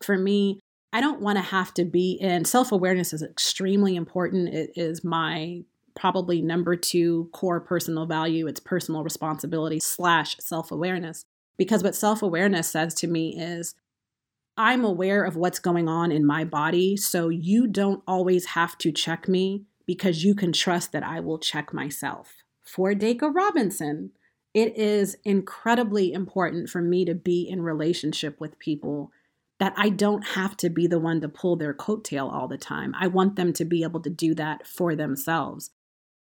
for 0.00 0.16
me 0.16 0.60
I 0.92 1.00
don't 1.00 1.20
want 1.20 1.38
to 1.38 1.42
have 1.42 1.72
to 1.74 1.84
be 1.84 2.12
in 2.20 2.44
self 2.44 2.72
awareness 2.72 3.12
is 3.12 3.22
extremely 3.22 3.94
important. 3.94 4.52
It 4.52 4.72
is 4.74 5.04
my 5.04 5.62
probably 5.94 6.42
number 6.42 6.76
two 6.76 7.28
core 7.32 7.60
personal 7.60 8.06
value. 8.06 8.46
It's 8.46 8.60
personal 8.60 9.04
responsibility 9.04 9.78
slash 9.80 10.36
self 10.38 10.72
awareness. 10.72 11.24
Because 11.56 11.82
what 11.82 11.94
self 11.94 12.22
awareness 12.22 12.68
says 12.68 12.94
to 12.94 13.06
me 13.06 13.38
is, 13.38 13.74
I'm 14.60 14.84
aware 14.84 15.24
of 15.24 15.36
what's 15.36 15.58
going 15.58 15.88
on 15.88 16.12
in 16.12 16.26
my 16.26 16.44
body. 16.44 16.94
So 16.94 17.30
you 17.30 17.66
don't 17.66 18.02
always 18.06 18.44
have 18.44 18.76
to 18.78 18.92
check 18.92 19.26
me 19.26 19.64
because 19.86 20.22
you 20.22 20.34
can 20.34 20.52
trust 20.52 20.92
that 20.92 21.02
I 21.02 21.18
will 21.18 21.38
check 21.38 21.72
myself. 21.72 22.34
For 22.62 22.92
Deka 22.92 23.34
Robinson, 23.34 24.10
it 24.52 24.76
is 24.76 25.16
incredibly 25.24 26.12
important 26.12 26.68
for 26.68 26.82
me 26.82 27.06
to 27.06 27.14
be 27.14 27.48
in 27.48 27.62
relationship 27.62 28.38
with 28.38 28.58
people 28.58 29.10
that 29.60 29.72
I 29.78 29.88
don't 29.88 30.26
have 30.28 30.58
to 30.58 30.68
be 30.68 30.86
the 30.86 31.00
one 31.00 31.22
to 31.22 31.28
pull 31.30 31.56
their 31.56 31.72
coattail 31.72 32.30
all 32.30 32.46
the 32.46 32.58
time. 32.58 32.94
I 33.00 33.06
want 33.06 33.36
them 33.36 33.54
to 33.54 33.64
be 33.64 33.82
able 33.82 34.00
to 34.00 34.10
do 34.10 34.34
that 34.34 34.66
for 34.66 34.94
themselves. 34.94 35.70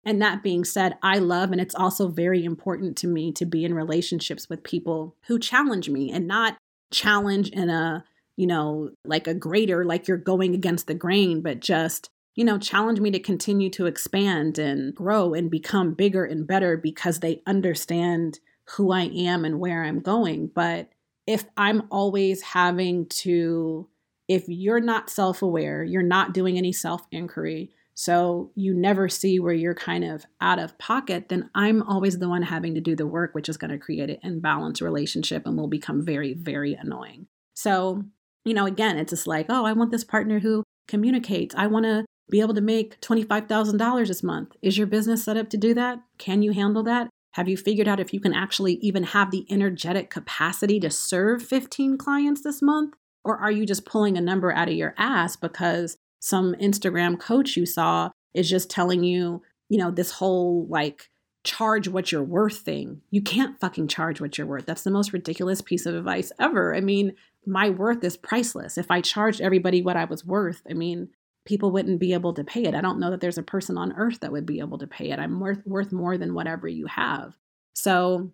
And 0.05 0.23
that 0.23 0.45
being 0.45 0.65
said, 0.65 0.97
I 1.03 1.19
love, 1.19 1.51
and 1.51 1.61
it's 1.61 1.75
also 1.75 2.07
very 2.07 2.45
important 2.45 2.97
to 2.99 3.09
me 3.09 3.33
to 3.33 3.45
be 3.45 3.65
in 3.65 3.75
relationships 3.75 4.49
with 4.49 4.63
people 4.63 5.17
who 5.27 5.41
challenge 5.41 5.91
me 5.91 6.13
and 6.13 6.29
not 6.29 6.59
challenge 6.93 7.49
in 7.51 7.69
a, 7.69 8.05
you 8.37 8.47
know, 8.47 8.91
like 9.05 9.27
a 9.27 9.35
grader, 9.35 9.85
like 9.85 10.09
you're 10.09 10.17
going 10.17 10.55
against 10.55 10.87
the 10.87 10.95
grain, 10.95 11.43
but 11.43 11.61
just, 11.61 12.11
you 12.35 12.45
know, 12.45 12.59
challenge 12.59 13.01
me 13.01 13.11
to 13.11 13.19
continue 13.19 13.71
to 13.71 13.87
expand 13.87 14.59
and 14.59 14.95
grow 14.95 15.35
and 15.35 15.51
become 15.51 15.95
bigger 15.95 16.25
and 16.25 16.47
better 16.47 16.77
because 16.77 17.21
they 17.21 17.43
understand 17.47 18.39
who 18.77 18.93
I 18.93 19.03
am 19.03 19.45
and 19.45 19.61
where 19.61 19.85
I'm 19.85 20.01
going. 20.01 20.49
But 20.55 20.91
if 21.27 21.45
I'm 21.57 21.83
always 21.91 22.43
having 22.43 23.07
to, 23.07 23.89
if 24.29 24.45
you're 24.49 24.81
not 24.81 25.11
self 25.11 25.43
aware, 25.43 25.85
you're 25.85 26.03
not 26.03 26.35
doing 26.35 26.57
any 26.57 26.73
self 26.73 27.03
inquiry, 27.11 27.71
so 28.01 28.51
you 28.55 28.73
never 28.73 29.11
see 29.11 29.39
where 29.41 29.53
you're 29.53 29.75
kind 29.75 30.05
of 30.05 30.25
out 30.41 30.59
of 30.59 30.79
pocket, 30.79 31.29
then 31.29 31.51
I'm 31.55 31.83
always 31.83 32.19
the 32.19 32.31
one 32.31 32.41
having 32.41 32.75
to 32.75 32.81
do 32.81 32.97
the 32.97 33.07
work, 33.07 33.35
which 33.35 33.47
is 33.47 33.59
going 33.59 33.73
to 33.73 33.79
create 33.79 34.19
an 34.23 34.41
imbalanced 34.41 34.81
relationship 34.81 35.47
and 35.47 35.55
will 35.55 35.69
become 35.69 36.03
very, 36.03 36.33
very 36.33 36.73
annoying. 36.73 37.27
So, 37.53 38.05
you 38.45 38.55
know, 38.55 38.67
again, 38.67 38.99
it's 38.99 39.11
just 39.11 39.27
like, 39.27 39.47
oh, 39.49 39.65
I 39.65 39.73
want 39.73 39.91
this 39.91 40.05
partner 40.05 40.39
who 40.41 40.65
communicates. 40.89 41.55
I 41.55 41.67
want 41.67 41.85
to 41.85 42.05
be 42.31 42.41
able 42.41 42.55
to 42.55 42.61
make 42.61 43.01
$25,000 43.01 44.09
this 44.09 44.23
month. 44.23 44.57
Is 44.63 44.79
your 44.79 44.87
business 44.87 45.25
set 45.25 45.37
up 45.37 45.51
to 45.51 45.57
do 45.57 45.75
that? 45.75 45.99
Can 46.19 46.43
you 46.43 46.53
handle 46.53 46.83
that? 46.85 47.11
Have 47.35 47.49
you 47.49 47.57
figured 47.57 47.89
out 47.89 48.01
if 48.01 48.13
you 48.13 48.21
can 48.21 48.35
actually 48.35 48.75
even 48.75 49.05
have 49.05 49.31
the 49.31 49.47
energetic 49.51 50.11
capacity 50.11 50.81
to 50.81 50.91
serve 50.91 51.43
15 51.43 51.99
clients 51.99 52.43
this 52.43 52.61
month? 52.61 52.95
Or 53.25 53.39
are 53.39 53.51
you 53.51 53.67
just 53.67 53.85
pulling 53.85 54.17
a 54.17 54.21
number 54.21 54.53
out 54.53 54.69
of 54.69 54.75
your 54.75 54.95
ass 54.97 55.37
because 55.37 55.97
some 56.21 56.55
Instagram 56.55 57.19
coach 57.21 57.57
you 57.57 57.67
saw 57.67 58.11
is 58.35 58.49
just 58.49 58.71
telling 58.71 59.05
you, 59.05 59.43
you 59.69 59.79
know, 59.79 59.91
this 59.91 60.13
whole 60.13 60.67
like 60.69 61.09
charge 61.45 61.89
what 61.89 62.11
you're 62.11 62.23
worth 62.23 62.59
thing? 62.59 63.03
You 63.11 63.23
can't 63.23 63.61
fucking 63.61 63.89
charge 63.89 64.21
what 64.21 64.37
you're 64.37 64.47
worth. 64.47 64.67
That's 64.67 64.83
the 64.83 64.91
most 64.91 65.13
ridiculous 65.13 65.61
piece 65.61 65.87
of 65.87 65.95
advice 65.95 66.33
ever. 66.41 66.75
I 66.75 66.81
mean, 66.81 67.15
my 67.47 67.71
worth 67.71 68.05
is 68.05 68.17
priceless. 68.17 68.79
If 68.79 68.91
I 68.91 69.01
charged 69.01 69.41
everybody 69.41 69.83
what 69.83 69.97
I 69.97 70.05
was 70.05 70.25
worth, 70.25 70.63
I 70.69 70.75
mean, 70.75 71.09
people 71.45 71.71
wouldn't 71.71 72.01
be 72.01 72.13
able 72.13 72.35
to 72.35 72.45
pay 72.45 72.65
it. 72.65 72.75
I 72.75 72.81
don't 72.81 73.01
know 73.01 73.11
that 73.11 73.21
there's 73.21 73.39
a 73.39 73.43
person 73.43 73.79
on 73.79 73.93
earth 73.95 74.21
that 74.21 74.33
would 74.33 74.47
be 74.47 74.61
able 74.61 74.79
to 74.79 74.87
pay 74.87 75.11
it. 75.11 75.19
I'm 75.19 75.41
worth 75.41 75.67
worth 75.67 75.93
more 75.93 76.19
than 76.19 76.35
whatever 76.35 76.69
you 76.69 76.87
have. 76.87 77.37
So 77.73 78.31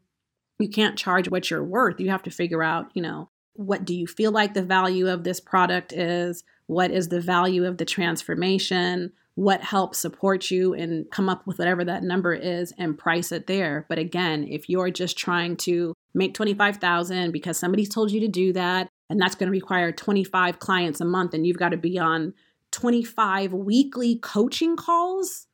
you 0.59 0.69
can't 0.69 0.99
charge 0.99 1.29
what 1.29 1.51
you're 1.51 1.65
worth. 1.65 2.01
You 2.01 2.11
have 2.11 2.23
to 2.25 2.31
figure 2.31 2.63
out, 2.63 2.91
you 2.95 3.03
know, 3.03 3.31
what 3.55 3.85
do 3.85 3.95
you 3.95 4.07
feel 4.07 4.33
like 4.33 4.55
the 4.55 4.63
value 4.63 5.09
of 5.09 5.25
this 5.25 5.41
product 5.41 5.93
is? 5.93 6.43
What 6.67 6.91
is 6.91 7.09
the 7.09 7.21
value 7.21 7.65
of 7.65 7.79
the 7.79 7.85
transformation? 7.85 9.13
What 9.35 9.63
helps 9.63 9.99
support 9.99 10.51
you 10.51 10.75
and 10.75 11.11
come 11.11 11.29
up 11.29 11.47
with 11.47 11.59
whatever 11.59 11.85
that 11.85 12.03
number 12.03 12.35
is 12.35 12.73
and 12.79 12.99
price 12.99 13.33
it 13.33 13.47
there. 13.47 13.85
But 13.89 13.99
again, 13.99 14.47
if 14.49 14.69
you're 14.69 14.91
just 14.91 15.17
trying 15.19 15.57
to 15.59 15.95
make 16.15 16.35
25,000 16.35 17.31
because 17.33 17.59
somebody's 17.59 17.91
told 17.91 18.11
you 18.11 18.21
to 18.21 18.29
do 18.29 18.53
that 18.55 18.89
and 19.09 19.21
that's 19.21 19.35
going 19.35 19.47
to 19.47 19.53
require 19.53 19.93
25 19.93 20.59
clients 20.59 21.01
a 21.01 21.05
month 21.05 21.35
and 21.35 21.47
you've 21.47 21.59
got 21.59 21.71
to 21.71 21.77
be 21.77 21.99
on 21.99 22.35
25 22.73 23.53
weekly 23.53 24.17
coaching 24.17 24.77
calls, 24.77 25.47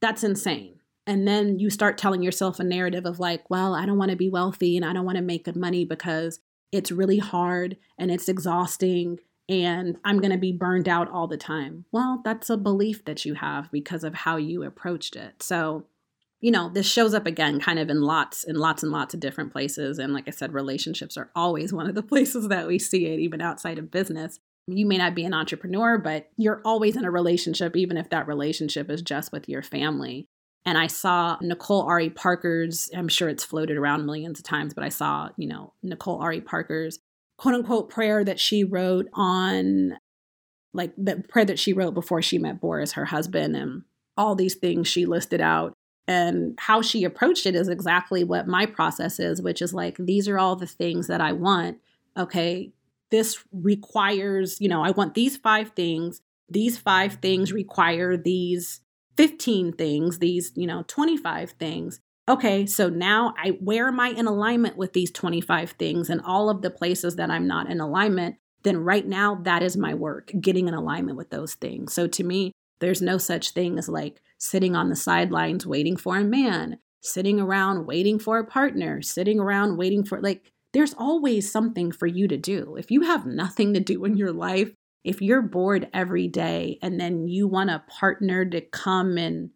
that's 0.00 0.24
insane. 0.24 0.78
And 1.06 1.26
then 1.26 1.58
you 1.58 1.68
start 1.68 1.98
telling 1.98 2.22
yourself 2.22 2.60
a 2.60 2.64
narrative 2.64 3.06
of 3.06 3.18
like, 3.18 3.50
well, 3.50 3.74
I 3.74 3.86
don't 3.86 3.98
want 3.98 4.10
to 4.10 4.16
be 4.16 4.28
wealthy 4.28 4.76
and 4.76 4.86
I 4.86 4.92
don't 4.92 5.04
want 5.04 5.16
to 5.16 5.22
make 5.22 5.44
good 5.44 5.56
money 5.56 5.84
because 5.84 6.38
it's 6.70 6.92
really 6.92 7.18
hard 7.18 7.76
and 7.98 8.10
it's 8.10 8.28
exhausting 8.28 9.18
and 9.48 9.96
I'm 10.04 10.20
going 10.20 10.30
to 10.32 10.38
be 10.38 10.52
burned 10.52 10.88
out 10.88 11.10
all 11.10 11.26
the 11.26 11.36
time. 11.36 11.84
Well, 11.90 12.22
that's 12.24 12.48
a 12.48 12.56
belief 12.56 13.04
that 13.04 13.24
you 13.24 13.34
have 13.34 13.70
because 13.72 14.04
of 14.04 14.14
how 14.14 14.36
you 14.36 14.62
approached 14.62 15.16
it. 15.16 15.42
So, 15.42 15.84
you 16.42 16.50
know, 16.50 16.68
this 16.68 16.86
shows 16.86 17.14
up 17.14 17.26
again 17.26 17.58
kind 17.60 17.78
of 17.78 17.88
in 17.88 18.02
lots 18.02 18.44
and 18.44 18.58
lots 18.58 18.82
and 18.82 18.92
lots 18.92 19.14
of 19.14 19.20
different 19.20 19.52
places 19.52 19.98
and 19.98 20.12
like 20.12 20.28
I 20.28 20.32
said 20.32 20.52
relationships 20.52 21.16
are 21.16 21.30
always 21.34 21.72
one 21.72 21.88
of 21.88 21.94
the 21.94 22.02
places 22.12 22.48
that 22.48 22.66
we 22.66 22.78
see 22.78 23.06
it 23.06 23.20
even 23.20 23.40
outside 23.40 23.78
of 23.78 23.90
business 23.90 24.38
you 24.66 24.86
may 24.86 24.96
not 24.96 25.14
be 25.14 25.24
an 25.24 25.34
entrepreneur, 25.34 25.98
but 25.98 26.28
you're 26.36 26.62
always 26.64 26.96
in 26.96 27.04
a 27.04 27.10
relationship, 27.10 27.76
even 27.76 27.96
if 27.96 28.10
that 28.10 28.28
relationship 28.28 28.90
is 28.90 29.02
just 29.02 29.32
with 29.32 29.48
your 29.48 29.62
family. 29.62 30.26
And 30.64 30.78
I 30.78 30.86
saw 30.86 31.36
Nicole 31.40 31.82
Ari 31.82 32.10
Parker's, 32.10 32.88
I'm 32.94 33.08
sure 33.08 33.28
it's 33.28 33.44
floated 33.44 33.76
around 33.76 34.06
millions 34.06 34.38
of 34.38 34.44
times, 34.44 34.74
but 34.74 34.84
I 34.84 34.88
saw, 34.88 35.30
you 35.36 35.48
know, 35.48 35.72
Nicole 35.82 36.20
Ari 36.20 36.40
Parker's 36.40 37.00
quote 37.36 37.56
unquote 37.56 37.90
prayer 37.90 38.22
that 38.22 38.38
she 38.38 38.62
wrote 38.62 39.08
on, 39.14 39.98
like 40.72 40.92
the 40.96 41.24
prayer 41.28 41.44
that 41.44 41.58
she 41.58 41.72
wrote 41.72 41.94
before 41.94 42.22
she 42.22 42.38
met 42.38 42.60
Boris, 42.60 42.92
her 42.92 43.06
husband, 43.06 43.56
and 43.56 43.82
all 44.16 44.36
these 44.36 44.54
things 44.54 44.86
she 44.86 45.06
listed 45.06 45.40
out. 45.40 45.72
And 46.08 46.58
how 46.58 46.82
she 46.82 47.04
approached 47.04 47.46
it 47.46 47.54
is 47.54 47.68
exactly 47.68 48.24
what 48.24 48.48
my 48.48 48.66
process 48.66 49.20
is, 49.20 49.40
which 49.40 49.62
is 49.62 49.72
like, 49.72 49.96
these 49.98 50.28
are 50.28 50.38
all 50.38 50.56
the 50.56 50.66
things 50.66 51.06
that 51.06 51.20
I 51.20 51.32
want. 51.32 51.78
Okay, 52.16 52.72
this 53.10 53.44
requires, 53.52 54.60
you 54.60 54.68
know, 54.68 54.82
I 54.82 54.90
want 54.90 55.14
these 55.14 55.36
five 55.36 55.70
things. 55.70 56.20
These 56.48 56.78
five 56.78 57.14
things 57.14 57.52
require 57.52 58.16
these 58.16 58.80
15 59.16 59.74
things, 59.74 60.18
these, 60.18 60.52
you 60.56 60.66
know, 60.66 60.84
25 60.88 61.50
things. 61.52 62.00
Okay, 62.28 62.66
so 62.66 62.88
now 62.88 63.34
I 63.36 63.50
where 63.60 63.88
am 63.88 64.00
I 64.00 64.08
in 64.08 64.26
alignment 64.26 64.76
with 64.76 64.92
these 64.92 65.10
25 65.10 65.72
things 65.72 66.08
and 66.08 66.20
all 66.24 66.48
of 66.48 66.62
the 66.62 66.70
places 66.70 67.16
that 67.16 67.30
I'm 67.30 67.46
not 67.46 67.70
in 67.70 67.80
alignment, 67.80 68.36
then 68.62 68.78
right 68.78 69.06
now 69.06 69.34
that 69.42 69.62
is 69.62 69.76
my 69.76 69.94
work, 69.94 70.30
getting 70.40 70.68
in 70.68 70.74
alignment 70.74 71.16
with 71.16 71.30
those 71.30 71.54
things. 71.54 71.92
So 71.92 72.06
to 72.06 72.24
me, 72.24 72.52
there's 72.80 73.02
no 73.02 73.18
such 73.18 73.50
thing 73.50 73.78
as 73.78 73.88
like 73.88 74.22
sitting 74.42 74.74
on 74.74 74.88
the 74.88 74.96
sidelines 74.96 75.64
waiting 75.64 75.96
for 75.96 76.16
a 76.18 76.24
man, 76.24 76.76
sitting 77.00 77.40
around 77.40 77.86
waiting 77.86 78.18
for 78.18 78.40
a 78.40 78.44
partner, 78.44 79.00
sitting 79.00 79.38
around 79.38 79.76
waiting 79.76 80.04
for 80.04 80.20
like 80.20 80.50
there's 80.72 80.94
always 80.94 81.50
something 81.50 81.92
for 81.92 82.08
you 82.08 82.26
to 82.26 82.36
do. 82.36 82.74
If 82.76 82.90
you 82.90 83.02
have 83.02 83.24
nothing 83.24 83.72
to 83.74 83.80
do 83.80 84.04
in 84.04 84.16
your 84.16 84.32
life, 84.32 84.72
if 85.04 85.22
you're 85.22 85.42
bored 85.42 85.88
every 85.94 86.26
day 86.26 86.78
and 86.82 86.98
then 86.98 87.28
you 87.28 87.46
want 87.46 87.70
a 87.70 87.84
partner 87.86 88.44
to 88.46 88.60
come 88.60 89.16
and 89.16 89.50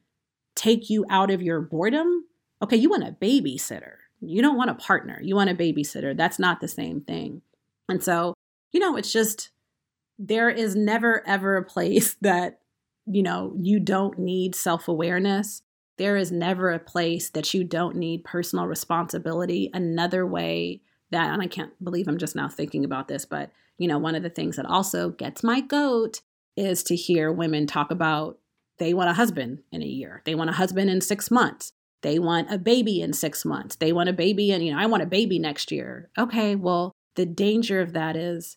take 0.54 0.88
you 0.88 1.04
out 1.10 1.32
of 1.32 1.42
your 1.42 1.60
boredom, 1.60 2.24
okay, 2.62 2.76
you 2.76 2.88
want 2.88 3.08
a 3.08 3.16
babysitter. 3.20 3.94
You 4.20 4.40
don't 4.40 4.56
want 4.56 4.70
a 4.70 4.74
partner. 4.74 5.18
You 5.20 5.34
want 5.34 5.50
a 5.50 5.54
babysitter. 5.54 6.16
That's 6.16 6.38
not 6.38 6.60
the 6.60 6.68
same 6.68 7.00
thing. 7.00 7.42
And 7.88 8.02
so, 8.02 8.34
you 8.72 8.78
know, 8.78 8.96
it's 8.96 9.12
just 9.12 9.50
there 10.16 10.48
is 10.48 10.76
never 10.76 11.26
ever 11.26 11.56
a 11.56 11.64
place 11.64 12.14
that, 12.20 12.60
you 13.06 13.22
know, 13.22 13.54
you 13.56 13.80
don't 13.80 14.18
need 14.18 14.54
self 14.54 14.88
awareness. 14.88 15.62
There 15.98 16.16
is 16.16 16.30
never 16.30 16.70
a 16.72 16.78
place 16.78 17.30
that 17.30 17.54
you 17.54 17.64
don't 17.64 17.96
need 17.96 18.24
personal 18.24 18.66
responsibility. 18.66 19.70
Another 19.72 20.26
way 20.26 20.82
that 21.10 21.32
and 21.32 21.42
i 21.42 21.46
can't 21.46 21.72
believe 21.82 22.08
i'm 22.08 22.18
just 22.18 22.36
now 22.36 22.48
thinking 22.48 22.84
about 22.84 23.08
this 23.08 23.24
but 23.24 23.50
you 23.78 23.88
know 23.88 23.98
one 23.98 24.14
of 24.14 24.22
the 24.22 24.30
things 24.30 24.56
that 24.56 24.66
also 24.66 25.10
gets 25.10 25.42
my 25.42 25.60
goat 25.60 26.20
is 26.56 26.82
to 26.82 26.96
hear 26.96 27.32
women 27.32 27.66
talk 27.66 27.90
about 27.90 28.38
they 28.78 28.92
want 28.92 29.10
a 29.10 29.14
husband 29.14 29.60
in 29.70 29.82
a 29.82 29.86
year 29.86 30.22
they 30.24 30.34
want 30.34 30.50
a 30.50 30.54
husband 30.54 30.90
in 30.90 31.00
six 31.00 31.30
months 31.30 31.72
they 32.02 32.18
want 32.18 32.52
a 32.52 32.58
baby 32.58 33.00
in 33.00 33.12
six 33.12 33.44
months 33.44 33.76
they 33.76 33.92
want 33.92 34.08
a 34.08 34.12
baby 34.12 34.50
and 34.50 34.64
you 34.64 34.72
know 34.72 34.78
i 34.78 34.86
want 34.86 35.02
a 35.02 35.06
baby 35.06 35.38
next 35.38 35.70
year 35.70 36.10
okay 36.18 36.54
well 36.54 36.92
the 37.14 37.26
danger 37.26 37.80
of 37.80 37.92
that 37.92 38.16
is 38.16 38.56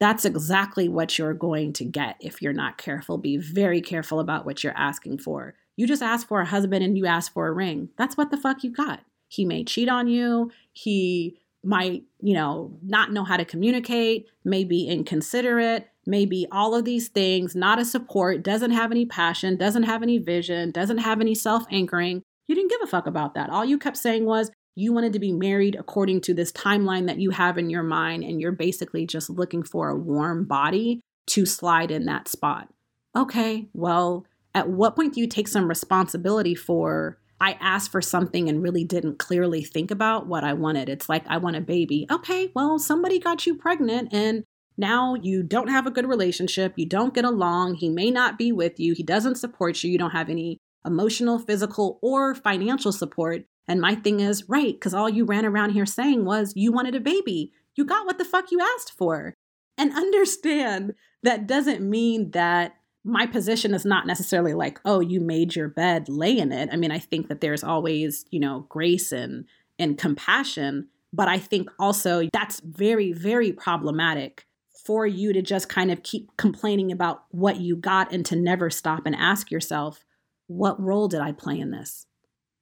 that's 0.00 0.24
exactly 0.24 0.88
what 0.88 1.18
you're 1.18 1.34
going 1.34 1.72
to 1.74 1.84
get 1.84 2.16
if 2.20 2.40
you're 2.40 2.52
not 2.52 2.78
careful. 2.78 3.18
Be 3.18 3.36
very 3.36 3.80
careful 3.80 4.20
about 4.20 4.46
what 4.46 4.62
you're 4.62 4.76
asking 4.76 5.18
for. 5.18 5.54
You 5.76 5.86
just 5.86 6.02
ask 6.02 6.26
for 6.26 6.40
a 6.40 6.46
husband 6.46 6.84
and 6.84 6.96
you 6.96 7.06
ask 7.06 7.32
for 7.32 7.48
a 7.48 7.52
ring. 7.52 7.90
That's 7.96 8.16
what 8.16 8.30
the 8.30 8.36
fuck 8.36 8.62
you 8.62 8.70
got. 8.70 9.00
He 9.28 9.44
may 9.44 9.64
cheat 9.64 9.88
on 9.88 10.08
you. 10.08 10.50
He 10.72 11.38
might, 11.64 12.04
you 12.20 12.34
know, 12.34 12.78
not 12.82 13.12
know 13.12 13.24
how 13.24 13.36
to 13.36 13.44
communicate, 13.44 14.26
maybe 14.44 14.86
inconsiderate, 14.88 15.88
maybe 16.06 16.46
all 16.50 16.74
of 16.74 16.84
these 16.84 17.08
things, 17.08 17.54
not 17.54 17.80
a 17.80 17.84
support, 17.84 18.42
doesn't 18.42 18.70
have 18.70 18.90
any 18.90 19.04
passion, 19.04 19.56
doesn't 19.56 19.82
have 19.82 20.02
any 20.02 20.18
vision, 20.18 20.70
doesn't 20.70 20.98
have 20.98 21.20
any 21.20 21.34
self 21.34 21.64
anchoring. 21.70 22.22
You 22.46 22.54
didn't 22.54 22.70
give 22.70 22.80
a 22.82 22.86
fuck 22.86 23.06
about 23.06 23.34
that. 23.34 23.50
All 23.50 23.64
you 23.64 23.78
kept 23.78 23.96
saying 23.96 24.24
was 24.24 24.50
you 24.78 24.92
wanted 24.92 25.12
to 25.12 25.18
be 25.18 25.32
married 25.32 25.74
according 25.74 26.20
to 26.22 26.34
this 26.34 26.52
timeline 26.52 27.06
that 27.06 27.18
you 27.18 27.30
have 27.30 27.58
in 27.58 27.68
your 27.68 27.82
mind, 27.82 28.22
and 28.22 28.40
you're 28.40 28.52
basically 28.52 29.06
just 29.06 29.28
looking 29.28 29.62
for 29.62 29.88
a 29.88 29.98
warm 29.98 30.44
body 30.44 31.00
to 31.26 31.44
slide 31.44 31.90
in 31.90 32.04
that 32.06 32.28
spot. 32.28 32.68
Okay, 33.16 33.68
well, 33.72 34.24
at 34.54 34.68
what 34.68 34.94
point 34.94 35.14
do 35.14 35.20
you 35.20 35.26
take 35.26 35.48
some 35.48 35.68
responsibility 35.68 36.54
for 36.54 37.18
I 37.40 37.52
asked 37.60 37.92
for 37.92 38.02
something 38.02 38.48
and 38.48 38.62
really 38.62 38.84
didn't 38.84 39.18
clearly 39.18 39.62
think 39.62 39.90
about 39.90 40.26
what 40.26 40.42
I 40.42 40.54
wanted. 40.54 40.88
It's 40.88 41.08
like, 41.08 41.24
I 41.28 41.36
want 41.38 41.56
a 41.56 41.60
baby. 41.60 42.06
Okay, 42.10 42.50
well, 42.54 42.78
somebody 42.78 43.20
got 43.20 43.46
you 43.46 43.54
pregnant 43.54 44.12
and 44.12 44.42
now 44.76 45.14
you 45.14 45.42
don't 45.42 45.68
have 45.68 45.86
a 45.86 45.90
good 45.90 46.08
relationship. 46.08 46.74
You 46.76 46.86
don't 46.86 47.14
get 47.14 47.24
along. 47.24 47.74
He 47.74 47.88
may 47.88 48.10
not 48.10 48.38
be 48.38 48.50
with 48.52 48.80
you. 48.80 48.92
He 48.92 49.02
doesn't 49.02 49.36
support 49.36 49.82
you. 49.82 49.90
You 49.90 49.98
don't 49.98 50.10
have 50.10 50.28
any 50.28 50.58
emotional, 50.84 51.38
physical, 51.38 51.98
or 52.02 52.34
financial 52.34 52.92
support. 52.92 53.44
And 53.68 53.80
my 53.80 53.94
thing 53.94 54.20
is, 54.20 54.48
right, 54.48 54.72
because 54.72 54.94
all 54.94 55.08
you 55.08 55.24
ran 55.24 55.44
around 55.44 55.70
here 55.70 55.86
saying 55.86 56.24
was 56.24 56.54
you 56.56 56.72
wanted 56.72 56.94
a 56.94 57.00
baby. 57.00 57.52
You 57.76 57.84
got 57.84 58.06
what 58.06 58.18
the 58.18 58.24
fuck 58.24 58.50
you 58.50 58.60
asked 58.60 58.92
for. 58.92 59.34
And 59.76 59.92
understand 59.92 60.94
that 61.22 61.46
doesn't 61.46 61.88
mean 61.88 62.32
that 62.32 62.74
my 63.04 63.26
position 63.26 63.74
is 63.74 63.84
not 63.84 64.06
necessarily 64.06 64.54
like, 64.54 64.80
oh, 64.84 65.00
you 65.00 65.20
made 65.20 65.54
your 65.54 65.68
bed, 65.68 66.08
lay 66.08 66.36
in 66.36 66.50
it. 66.50 66.68
I 66.72 66.76
mean, 66.76 66.90
I 66.90 66.98
think 66.98 67.28
that 67.28 67.40
there's 67.40 67.62
always, 67.62 68.24
you 68.30 68.40
know, 68.40 68.66
grace 68.68 69.12
and 69.12 69.44
and 69.78 69.96
compassion, 69.96 70.88
but 71.12 71.28
I 71.28 71.38
think 71.38 71.70
also 71.78 72.28
that's 72.32 72.60
very 72.60 73.12
very 73.12 73.52
problematic 73.52 74.46
for 74.84 75.06
you 75.06 75.32
to 75.32 75.42
just 75.42 75.68
kind 75.68 75.90
of 75.90 76.02
keep 76.02 76.36
complaining 76.36 76.90
about 76.90 77.24
what 77.30 77.60
you 77.60 77.76
got 77.76 78.12
and 78.12 78.24
to 78.26 78.34
never 78.34 78.70
stop 78.70 79.02
and 79.06 79.14
ask 79.14 79.50
yourself, 79.50 80.04
what 80.46 80.80
role 80.80 81.08
did 81.08 81.20
I 81.20 81.32
play 81.32 81.60
in 81.60 81.70
this? 81.70 82.06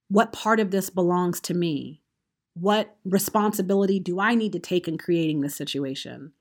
What 0.08 0.32
part 0.32 0.60
of 0.60 0.70
this 0.70 0.90
belongs 0.90 1.40
to 1.42 1.54
me? 1.54 2.02
What 2.54 2.96
responsibility 3.04 4.00
do 4.00 4.20
I 4.20 4.34
need 4.34 4.52
to 4.52 4.58
take 4.58 4.88
in 4.88 4.98
creating 4.98 5.40
this 5.40 5.56
situation? 5.56 6.32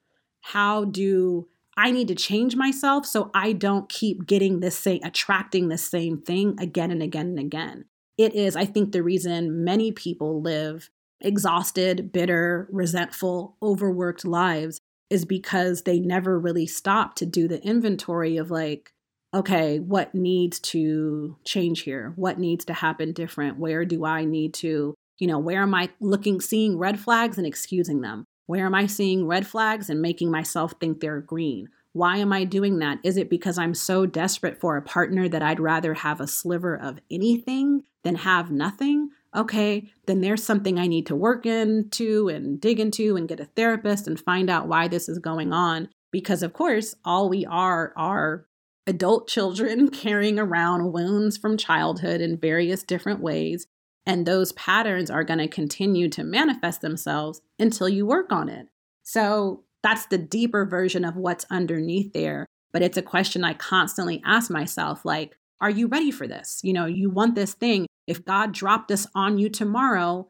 How 0.42 0.86
do 0.86 1.48
I 1.78 1.92
need 1.92 2.08
to 2.08 2.16
change 2.16 2.56
myself 2.56 3.06
so 3.06 3.32
I 3.34 3.52
don't 3.52 3.90
keep 3.90 4.26
getting 4.26 4.60
this 4.60 4.78
same, 4.78 5.02
attracting 5.04 5.68
the 5.68 5.78
same 5.78 6.22
thing 6.22 6.56
again 6.60 6.92
and 6.92 7.04
again 7.04 7.28
and 7.28 7.40
again. 7.40 7.86
It 8.18 8.34
is, 8.34 8.56
I 8.56 8.66
think, 8.66 8.92
the 8.92 9.04
reason 9.04 9.66
many 9.66 9.92
people 9.92 10.42
live 10.42 10.90
exhausted, 11.20 12.12
bitter, 12.14 12.68
resentful, 12.72 13.58
overworked 13.62 14.24
lives 14.24 14.80
is 15.10 15.26
because 15.26 15.82
they 15.82 16.00
never 16.00 16.40
really 16.40 16.66
stop 16.66 17.16
to 17.16 17.26
do 17.26 17.48
the 17.48 17.62
inventory 17.62 18.38
of 18.38 18.52
like, 18.52 18.94
okay, 19.36 19.80
what 19.80 20.16
needs 20.16 20.60
to 20.60 21.36
change 21.44 21.82
here? 21.82 22.14
What 22.16 22.40
needs 22.40 22.64
to 22.66 22.74
happen 22.74 23.12
different? 23.12 23.60
Where 23.60 23.84
do 23.84 24.06
I 24.06 24.24
need 24.24 24.54
to, 24.56 24.96
you 25.20 25.28
know, 25.28 25.40
where 25.40 25.62
am 25.62 25.76
I 25.76 25.90
looking, 26.00 26.40
seeing 26.40 26.78
red 26.78 27.00
flags 27.00 27.38
and 27.38 27.46
excusing 27.46 28.02
them? 28.02 28.26
Where 28.46 28.66
am 28.66 28.74
I 28.74 28.86
seeing 28.86 29.28
red 29.28 29.46
flags 29.46 29.90
and 29.90 30.02
making 30.02 30.32
myself 30.32 30.76
think 30.80 31.00
they're 31.00 31.20
green? 31.20 31.68
Why 31.92 32.18
am 32.18 32.32
I 32.32 32.46
doing 32.46 32.80
that? 32.80 33.00
Is 33.04 33.18
it 33.18 33.30
because 33.30 33.58
I'm 33.58 33.74
so 33.74 34.06
desperate 34.06 34.60
for 34.60 34.78
a 34.78 34.82
partner 34.82 35.28
that 35.28 35.42
I'd 35.42 35.60
rather 35.60 35.94
have 35.96 36.22
a 36.22 36.28
sliver 36.28 36.76
of 36.76 37.00
anything 37.12 37.84
than 38.04 38.16
have 38.16 38.52
nothing? 38.52 39.10
Okay, 39.36 39.90
then 40.06 40.22
there's 40.22 40.44
something 40.44 40.80
I 40.80 40.88
need 40.88 41.08
to 41.08 41.16
work 41.16 41.46
into 41.46 42.30
and 42.30 42.60
dig 42.62 42.80
into 42.80 43.18
and 43.18 43.28
get 43.28 43.42
a 43.42 43.46
therapist 43.46 44.08
and 44.08 44.20
find 44.20 44.50
out 44.50 44.68
why 44.68 44.88
this 44.88 45.10
is 45.10 45.20
going 45.20 45.52
on. 45.52 45.90
Because, 46.12 46.44
of 46.44 46.54
course, 46.54 46.96
all 47.04 47.28
we 47.28 47.46
are 47.46 47.92
are 47.98 48.46
adult 48.88 49.28
children 49.28 49.90
carrying 49.92 50.40
around 50.40 50.92
wounds 50.94 51.38
from 51.38 51.58
childhood 51.58 52.22
in 52.22 52.38
various 52.38 52.84
different 52.84 53.22
ways 53.22 53.68
and 54.06 54.26
those 54.26 54.52
patterns 54.54 55.10
are 55.10 55.24
going 55.24 55.40
to 55.40 55.48
continue 55.48 56.10
to 56.10 56.24
manifest 56.24 56.82
themselves 56.82 57.42
until 57.58 57.90
you 57.90 58.06
work 58.06 58.32
on 58.32 58.50
it. 58.50 58.68
So 59.04 59.64
that's 59.82 60.06
the 60.08 60.18
deeper 60.18 60.66
version 60.66 61.04
of 61.04 61.16
what's 61.16 61.46
underneath 61.50 62.14
there. 62.14 62.46
But 62.72 62.82
it's 62.82 62.98
a 62.98 63.02
question 63.02 63.44
I 63.44 63.54
constantly 63.54 64.22
ask 64.26 64.52
myself 64.52 65.06
like, 65.06 65.38
are 65.62 65.70
you 65.70 65.88
ready 65.88 66.12
for 66.12 66.28
this? 66.28 66.60
You 66.64 66.74
know, 66.74 66.86
you 66.86 67.10
want 67.10 67.36
this 67.36 67.54
thing. 67.54 67.88
If 68.06 68.26
God 68.26 68.52
dropped 68.52 68.90
this 68.90 69.08
on 69.16 69.38
you 69.38 69.50
tomorrow, 69.50 70.28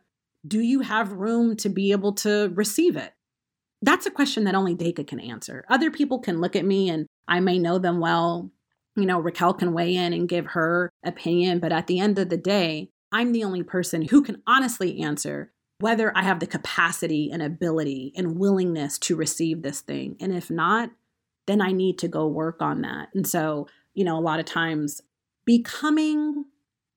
do 0.47 0.61
you 0.61 0.81
have 0.81 1.11
room 1.11 1.57
to 1.57 1.69
be 1.69 1.91
able 1.91 2.13
to 2.13 2.51
receive 2.53 2.95
it? 2.95 3.13
That's 3.81 4.05
a 4.05 4.11
question 4.11 4.45
that 4.45 4.55
only 4.55 4.75
Deka 4.75 5.05
can 5.05 5.19
answer. 5.19 5.65
Other 5.69 5.91
people 5.91 6.19
can 6.19 6.39
look 6.39 6.55
at 6.55 6.65
me 6.65 6.89
and 6.89 7.07
I 7.27 7.39
may 7.39 7.59
know 7.59 7.77
them 7.77 7.99
well. 7.99 8.51
You 8.95 9.05
know, 9.05 9.19
Raquel 9.19 9.53
can 9.53 9.73
weigh 9.73 9.95
in 9.95 10.13
and 10.13 10.29
give 10.29 10.47
her 10.47 10.89
opinion, 11.03 11.59
but 11.59 11.71
at 11.71 11.87
the 11.87 11.99
end 11.99 12.17
of 12.17 12.29
the 12.29 12.37
day, 12.37 12.91
I'm 13.11 13.31
the 13.31 13.43
only 13.43 13.63
person 13.63 14.03
who 14.03 14.21
can 14.21 14.41
honestly 14.47 15.01
answer 15.01 15.51
whether 15.79 16.15
I 16.17 16.23
have 16.23 16.39
the 16.39 16.47
capacity 16.47 17.29
and 17.31 17.41
ability 17.41 18.13
and 18.15 18.39
willingness 18.39 18.97
to 18.99 19.15
receive 19.15 19.61
this 19.61 19.81
thing. 19.81 20.15
And 20.19 20.33
if 20.33 20.49
not, 20.49 20.91
then 21.47 21.61
I 21.61 21.71
need 21.71 21.99
to 21.99 22.07
go 22.07 22.27
work 22.27 22.61
on 22.61 22.81
that. 22.81 23.09
And 23.13 23.27
so, 23.27 23.67
you 23.93 24.03
know, 24.03 24.17
a 24.17 24.21
lot 24.21 24.39
of 24.39 24.45
times 24.45 25.01
becoming, 25.45 26.45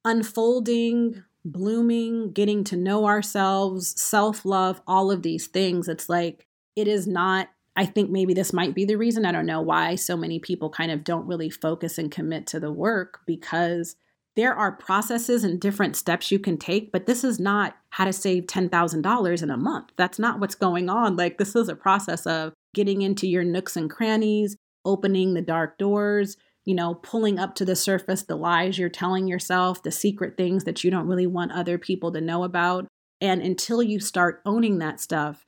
unfolding, 0.05 1.25
blooming, 1.45 2.33
getting 2.33 2.65
to 2.65 2.77
know 2.77 3.07
ourselves, 3.07 4.01
self 4.01 4.45
love, 4.45 4.81
all 4.87 5.11
of 5.11 5.23
these 5.23 5.47
things, 5.49 5.89
it's 5.89 6.09
like 6.09 6.47
it 6.77 6.89
is 6.89 7.07
not. 7.07 7.49
I 7.79 7.87
think 7.87 8.11
maybe 8.11 8.35
this 8.35 8.53
might 8.53 8.75
be 8.75 8.85
the 8.85 8.97
reason. 8.97 9.25
I 9.25 9.31
don't 9.31 9.47
know 9.47 9.61
why 9.61 9.95
so 9.95 10.17
many 10.17 10.41
people 10.41 10.69
kind 10.69 10.91
of 10.91 11.05
don't 11.05 11.29
really 11.29 11.49
focus 11.49 11.97
and 11.97 12.11
commit 12.11 12.45
to 12.49 12.59
the 12.59 12.73
work 12.73 13.21
because 13.25 13.95
there 14.35 14.53
are 14.53 14.73
processes 14.73 15.45
and 15.45 15.61
different 15.61 15.95
steps 15.95 16.33
you 16.33 16.41
can 16.41 16.59
take, 16.59 16.91
but 16.91 17.07
this 17.07 17.23
is 17.23 17.39
not 17.39 17.77
how 17.91 18.05
to 18.05 18.13
save 18.13 18.47
$10,000 18.47 19.43
in 19.43 19.51
a 19.51 19.57
month. 19.57 19.91
That's 19.97 20.19
not 20.19 20.41
what's 20.41 20.57
going 20.57 20.91
on. 20.91 21.15
Like, 21.15 21.39
this 21.39 21.55
is 21.55 21.69
a 21.69 21.77
process 21.77 22.27
of 22.27 22.53
getting 22.75 23.03
into 23.03 23.29
your 23.29 23.45
nooks 23.45 23.77
and 23.77 23.89
crannies, 23.89 24.57
opening 24.85 25.35
the 25.35 25.43
dark 25.43 25.79
doors, 25.79 26.37
you 26.65 26.75
know, 26.75 26.97
pulling 26.97 27.39
up 27.39 27.55
to 27.55 27.65
the 27.65 27.77
surface 27.77 28.25
the 28.25 28.35
lies 28.35 28.77
you're 28.77 28.89
telling 28.89 29.29
yourself, 29.29 29.85
the 29.85 29.93
secret 29.93 30.37
things 30.37 30.65
that 30.65 30.83
you 30.83 30.91
don't 30.91 31.07
really 31.07 31.29
want 31.29 31.53
other 31.53 31.79
people 31.79 32.11
to 32.11 32.21
know 32.21 32.43
about. 32.43 32.89
And 33.21 33.41
until 33.41 33.85
you 33.85 34.01
start 34.01 34.43
owning 34.45 34.79
that 34.79 35.01
stuff, 35.01 35.45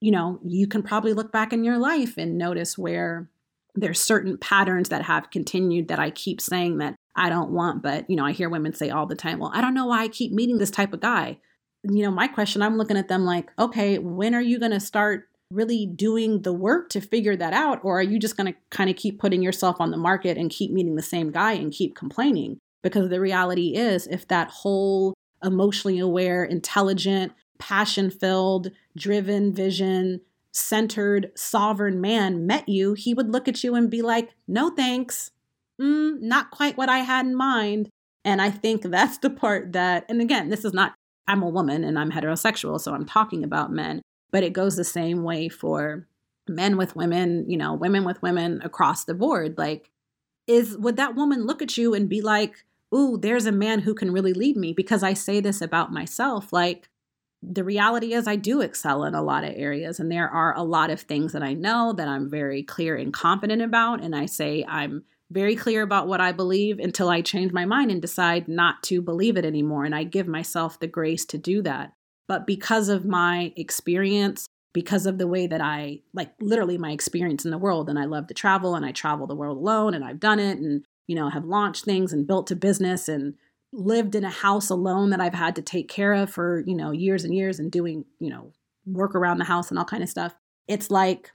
you 0.00 0.10
know, 0.10 0.40
you 0.44 0.66
can 0.66 0.82
probably 0.82 1.12
look 1.12 1.32
back 1.32 1.52
in 1.52 1.64
your 1.64 1.78
life 1.78 2.16
and 2.16 2.38
notice 2.38 2.78
where 2.78 3.28
there's 3.74 4.00
certain 4.00 4.38
patterns 4.38 4.88
that 4.88 5.02
have 5.02 5.30
continued 5.30 5.88
that 5.88 5.98
I 5.98 6.10
keep 6.10 6.40
saying 6.40 6.78
that 6.78 6.96
I 7.14 7.28
don't 7.28 7.50
want, 7.50 7.82
but 7.82 8.08
you 8.08 8.16
know, 8.16 8.24
I 8.24 8.32
hear 8.32 8.48
women 8.48 8.74
say 8.74 8.90
all 8.90 9.06
the 9.06 9.14
time, 9.14 9.38
well, 9.38 9.52
I 9.54 9.60
don't 9.60 9.74
know 9.74 9.86
why 9.86 10.02
I 10.02 10.08
keep 10.08 10.32
meeting 10.32 10.58
this 10.58 10.70
type 10.70 10.92
of 10.92 11.00
guy. 11.00 11.38
You 11.84 12.02
know, 12.02 12.10
my 12.10 12.28
question, 12.28 12.62
I'm 12.62 12.76
looking 12.76 12.96
at 12.96 13.08
them 13.08 13.24
like, 13.24 13.50
okay, 13.58 13.98
when 13.98 14.34
are 14.34 14.42
you 14.42 14.58
going 14.58 14.72
to 14.72 14.80
start 14.80 15.28
really 15.50 15.86
doing 15.86 16.42
the 16.42 16.52
work 16.52 16.88
to 16.90 17.00
figure 17.00 17.36
that 17.36 17.52
out? 17.52 17.80
Or 17.82 17.98
are 17.98 18.02
you 18.02 18.18
just 18.18 18.36
going 18.36 18.52
to 18.52 18.58
kind 18.70 18.90
of 18.90 18.96
keep 18.96 19.18
putting 19.18 19.42
yourself 19.42 19.76
on 19.80 19.90
the 19.90 19.96
market 19.96 20.36
and 20.36 20.50
keep 20.50 20.70
meeting 20.70 20.96
the 20.96 21.02
same 21.02 21.30
guy 21.30 21.52
and 21.52 21.72
keep 21.72 21.96
complaining? 21.96 22.58
Because 22.82 23.08
the 23.08 23.20
reality 23.20 23.74
is, 23.74 24.06
if 24.06 24.26
that 24.28 24.50
whole 24.50 25.14
emotionally 25.42 25.98
aware, 25.98 26.44
intelligent, 26.44 27.32
passion 27.60 28.10
filled, 28.10 28.72
driven 28.96 29.54
vision, 29.54 30.22
centered, 30.50 31.30
sovereign 31.36 32.00
man 32.00 32.46
met 32.46 32.68
you, 32.68 32.94
he 32.94 33.14
would 33.14 33.30
look 33.30 33.46
at 33.46 33.62
you 33.62 33.76
and 33.76 33.88
be 33.88 34.02
like, 34.02 34.30
no 34.48 34.70
thanks 34.70 35.30
mm, 35.80 36.20
not 36.20 36.50
quite 36.50 36.76
what 36.76 36.88
I 36.88 36.98
had 36.98 37.26
in 37.26 37.34
mind. 37.34 37.88
And 38.24 38.42
I 38.42 38.50
think 38.50 38.82
that's 38.82 39.18
the 39.18 39.30
part 39.30 39.72
that, 39.72 40.04
and 40.08 40.20
again, 40.20 40.50
this 40.50 40.64
is 40.64 40.74
not, 40.74 40.94
I'm 41.26 41.42
a 41.42 41.48
woman 41.48 41.84
and 41.84 41.98
I'm 41.98 42.10
heterosexual, 42.10 42.80
so 42.80 42.92
I'm 42.92 43.06
talking 43.06 43.42
about 43.42 43.72
men, 43.72 44.02
but 44.30 44.42
it 44.42 44.52
goes 44.52 44.76
the 44.76 44.84
same 44.84 45.22
way 45.22 45.48
for 45.48 46.06
men 46.48 46.76
with 46.76 46.96
women, 46.96 47.48
you 47.48 47.56
know, 47.56 47.72
women 47.72 48.04
with 48.04 48.20
women 48.20 48.60
across 48.62 49.04
the 49.04 49.14
board. 49.14 49.56
Like, 49.56 49.90
is 50.46 50.76
would 50.76 50.96
that 50.96 51.14
woman 51.14 51.46
look 51.46 51.62
at 51.62 51.78
you 51.78 51.94
and 51.94 52.08
be 52.08 52.20
like, 52.20 52.64
ooh, 52.94 53.16
there's 53.16 53.46
a 53.46 53.52
man 53.52 53.80
who 53.80 53.94
can 53.94 54.12
really 54.12 54.32
lead 54.32 54.56
me? 54.56 54.72
Because 54.72 55.02
I 55.02 55.14
say 55.14 55.40
this 55.40 55.62
about 55.62 55.92
myself. 55.92 56.52
Like, 56.52 56.89
the 57.42 57.64
reality 57.64 58.12
is, 58.12 58.26
I 58.26 58.36
do 58.36 58.60
excel 58.60 59.04
in 59.04 59.14
a 59.14 59.22
lot 59.22 59.44
of 59.44 59.54
areas, 59.56 59.98
and 59.98 60.10
there 60.10 60.28
are 60.28 60.54
a 60.56 60.62
lot 60.62 60.90
of 60.90 61.00
things 61.00 61.32
that 61.32 61.42
I 61.42 61.54
know 61.54 61.94
that 61.94 62.08
I'm 62.08 62.28
very 62.28 62.62
clear 62.62 62.96
and 62.96 63.12
confident 63.12 63.62
about. 63.62 64.02
And 64.02 64.14
I 64.14 64.26
say 64.26 64.64
I'm 64.68 65.04
very 65.30 65.56
clear 65.56 65.82
about 65.82 66.06
what 66.06 66.20
I 66.20 66.32
believe 66.32 66.78
until 66.78 67.08
I 67.08 67.22
change 67.22 67.52
my 67.52 67.64
mind 67.64 67.90
and 67.90 68.02
decide 68.02 68.48
not 68.48 68.82
to 68.84 69.00
believe 69.00 69.36
it 69.36 69.44
anymore. 69.44 69.84
And 69.84 69.94
I 69.94 70.04
give 70.04 70.26
myself 70.26 70.78
the 70.78 70.86
grace 70.86 71.24
to 71.26 71.38
do 71.38 71.62
that. 71.62 71.92
But 72.28 72.46
because 72.46 72.88
of 72.88 73.04
my 73.06 73.52
experience, 73.56 74.46
because 74.72 75.06
of 75.06 75.18
the 75.18 75.26
way 75.26 75.46
that 75.46 75.60
I, 75.60 76.00
like 76.12 76.32
literally 76.40 76.78
my 76.78 76.92
experience 76.92 77.44
in 77.44 77.50
the 77.50 77.58
world, 77.58 77.88
and 77.88 77.98
I 77.98 78.04
love 78.04 78.26
to 78.26 78.34
travel 78.34 78.74
and 78.74 78.84
I 78.84 78.92
travel 78.92 79.26
the 79.26 79.34
world 79.34 79.56
alone 79.56 79.94
and 79.94 80.04
I've 80.04 80.20
done 80.20 80.38
it 80.38 80.58
and, 80.58 80.84
you 81.06 81.16
know, 81.16 81.28
have 81.28 81.44
launched 81.44 81.84
things 81.84 82.12
and 82.12 82.26
built 82.26 82.50
a 82.50 82.56
business 82.56 83.08
and 83.08 83.34
lived 83.72 84.14
in 84.14 84.24
a 84.24 84.30
house 84.30 84.70
alone 84.70 85.10
that 85.10 85.20
I've 85.20 85.34
had 85.34 85.56
to 85.56 85.62
take 85.62 85.88
care 85.88 86.12
of 86.12 86.30
for, 86.30 86.62
you 86.66 86.74
know, 86.74 86.90
years 86.90 87.24
and 87.24 87.34
years 87.34 87.58
and 87.58 87.70
doing, 87.70 88.04
you 88.18 88.30
know, 88.30 88.52
work 88.86 89.14
around 89.14 89.38
the 89.38 89.44
house 89.44 89.70
and 89.70 89.78
all 89.78 89.84
kind 89.84 90.02
of 90.02 90.08
stuff. 90.08 90.34
It's 90.66 90.90
like, 90.90 91.30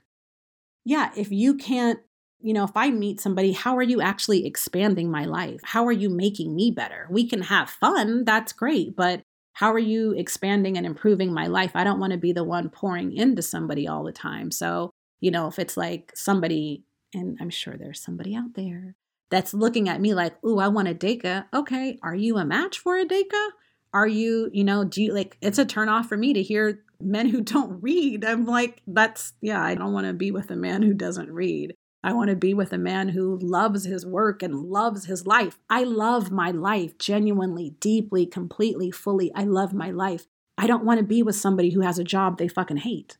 yeah, 0.84 1.10
if 1.16 1.30
you 1.30 1.54
can't 1.54 2.00
you 2.40 2.52
know, 2.52 2.64
if 2.64 2.76
I 2.76 2.90
meet 2.90 3.20
somebody, 3.20 3.52
how 3.52 3.76
are 3.76 3.82
you 3.82 4.00
actually 4.00 4.46
expanding 4.46 5.10
my 5.10 5.24
life? 5.24 5.60
How 5.64 5.86
are 5.86 5.92
you 5.92 6.08
making 6.10 6.54
me 6.54 6.70
better? 6.70 7.08
We 7.10 7.26
can 7.28 7.42
have 7.42 7.70
fun, 7.70 8.24
that's 8.24 8.52
great, 8.52 8.94
but 8.94 9.22
how 9.54 9.72
are 9.72 9.78
you 9.78 10.12
expanding 10.12 10.76
and 10.76 10.84
improving 10.84 11.32
my 11.32 11.46
life? 11.46 11.72
I 11.74 11.82
don't 11.82 11.98
want 11.98 12.12
to 12.12 12.18
be 12.18 12.32
the 12.32 12.44
one 12.44 12.68
pouring 12.68 13.10
into 13.10 13.40
somebody 13.40 13.88
all 13.88 14.04
the 14.04 14.12
time. 14.12 14.50
So, 14.50 14.90
you 15.20 15.30
know, 15.30 15.46
if 15.48 15.58
it's 15.58 15.76
like 15.76 16.12
somebody 16.14 16.84
And 17.14 17.38
I'm 17.40 17.50
sure 17.50 17.76
there's 17.76 18.02
somebody 18.02 18.36
out 18.36 18.54
there 18.54 18.94
that's 19.30 19.54
looking 19.54 19.88
at 19.88 20.00
me 20.00 20.14
like, 20.14 20.42
ooh, 20.44 20.58
I 20.58 20.68
want 20.68 20.88
a 20.88 20.94
Deka. 20.94 21.46
Okay, 21.52 21.98
are 22.02 22.14
you 22.14 22.38
a 22.38 22.44
match 22.44 22.78
for 22.78 22.96
a 22.96 23.04
Deka? 23.04 23.48
Are 23.92 24.06
you, 24.06 24.50
you 24.52 24.64
know, 24.64 24.84
do 24.84 25.02
you 25.02 25.12
like 25.12 25.36
it's 25.40 25.58
a 25.58 25.64
turn 25.64 25.88
off 25.88 26.08
for 26.08 26.16
me 26.16 26.32
to 26.34 26.42
hear 26.42 26.84
men 27.00 27.28
who 27.28 27.40
don't 27.40 27.80
read? 27.82 28.24
I'm 28.24 28.44
like, 28.44 28.82
that's, 28.86 29.32
yeah, 29.40 29.62
I 29.62 29.74
don't 29.74 29.92
want 29.92 30.06
to 30.06 30.12
be 30.12 30.30
with 30.30 30.50
a 30.50 30.56
man 30.56 30.82
who 30.82 30.94
doesn't 30.94 31.30
read. 31.30 31.74
I 32.04 32.12
want 32.12 32.30
to 32.30 32.36
be 32.36 32.54
with 32.54 32.72
a 32.72 32.78
man 32.78 33.08
who 33.08 33.36
loves 33.42 33.84
his 33.84 34.06
work 34.06 34.42
and 34.42 34.54
loves 34.54 35.06
his 35.06 35.26
life. 35.26 35.58
I 35.68 35.82
love 35.82 36.30
my 36.30 36.52
life 36.52 36.96
genuinely, 36.98 37.70
deeply, 37.80 38.26
completely, 38.26 38.92
fully. 38.92 39.32
I 39.34 39.42
love 39.42 39.72
my 39.72 39.90
life. 39.90 40.26
I 40.56 40.68
don't 40.68 40.84
want 40.84 40.98
to 41.00 41.04
be 41.04 41.22
with 41.24 41.34
somebody 41.34 41.70
who 41.70 41.80
has 41.80 41.98
a 41.98 42.04
job 42.04 42.38
they 42.38 42.46
fucking 42.46 42.78
hate. 42.78 43.18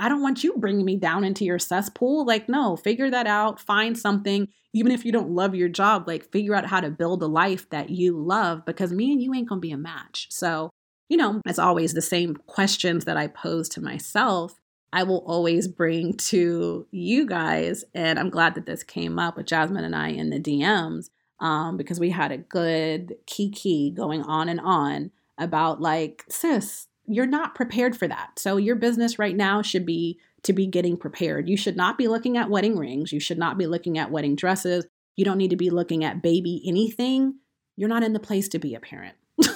I 0.00 0.08
don't 0.08 0.22
want 0.22 0.42
you 0.42 0.54
bringing 0.56 0.86
me 0.86 0.96
down 0.96 1.24
into 1.24 1.44
your 1.44 1.58
cesspool. 1.58 2.24
Like, 2.24 2.48
no, 2.48 2.74
figure 2.74 3.10
that 3.10 3.26
out. 3.26 3.60
Find 3.60 3.96
something, 3.96 4.48
even 4.72 4.92
if 4.92 5.04
you 5.04 5.12
don't 5.12 5.30
love 5.30 5.54
your 5.54 5.68
job, 5.68 6.08
like, 6.08 6.32
figure 6.32 6.54
out 6.54 6.66
how 6.66 6.80
to 6.80 6.90
build 6.90 7.22
a 7.22 7.26
life 7.26 7.68
that 7.68 7.90
you 7.90 8.18
love 8.18 8.64
because 8.64 8.92
me 8.92 9.12
and 9.12 9.22
you 9.22 9.34
ain't 9.34 9.48
gonna 9.48 9.60
be 9.60 9.72
a 9.72 9.76
match. 9.76 10.28
So, 10.30 10.70
you 11.10 11.18
know, 11.18 11.42
as 11.46 11.58
always, 11.58 11.92
the 11.92 12.00
same 12.00 12.34
questions 12.34 13.04
that 13.04 13.18
I 13.18 13.26
pose 13.26 13.68
to 13.70 13.82
myself, 13.82 14.54
I 14.90 15.02
will 15.02 15.22
always 15.26 15.68
bring 15.68 16.14
to 16.14 16.86
you 16.90 17.26
guys. 17.26 17.84
And 17.94 18.18
I'm 18.18 18.30
glad 18.30 18.54
that 18.54 18.64
this 18.64 18.82
came 18.82 19.18
up 19.18 19.36
with 19.36 19.46
Jasmine 19.46 19.84
and 19.84 19.94
I 19.94 20.08
in 20.08 20.30
the 20.30 20.40
DMs 20.40 21.10
um, 21.40 21.76
because 21.76 22.00
we 22.00 22.08
had 22.08 22.32
a 22.32 22.38
good 22.38 23.16
kiki 23.26 23.90
going 23.90 24.22
on 24.22 24.48
and 24.48 24.60
on 24.60 25.10
about, 25.36 25.82
like, 25.82 26.24
sis, 26.30 26.86
you're 27.10 27.26
not 27.26 27.54
prepared 27.54 27.96
for 27.96 28.06
that. 28.06 28.38
So 28.38 28.56
your 28.56 28.76
business 28.76 29.18
right 29.18 29.36
now 29.36 29.62
should 29.62 29.84
be 29.84 30.18
to 30.44 30.52
be 30.52 30.66
getting 30.66 30.96
prepared. 30.96 31.48
You 31.48 31.56
should 31.56 31.76
not 31.76 31.98
be 31.98 32.08
looking 32.08 32.36
at 32.36 32.48
wedding 32.48 32.76
rings. 32.76 33.12
You 33.12 33.20
should 33.20 33.38
not 33.38 33.58
be 33.58 33.66
looking 33.66 33.98
at 33.98 34.10
wedding 34.10 34.36
dresses. 34.36 34.86
You 35.16 35.24
don't 35.24 35.38
need 35.38 35.50
to 35.50 35.56
be 35.56 35.70
looking 35.70 36.04
at 36.04 36.22
baby 36.22 36.62
anything. 36.64 37.34
You're 37.76 37.88
not 37.88 38.02
in 38.02 38.12
the 38.12 38.20
place 38.20 38.48
to 38.48 38.58
be 38.58 38.74
a 38.74 38.80
parent. 38.80 39.16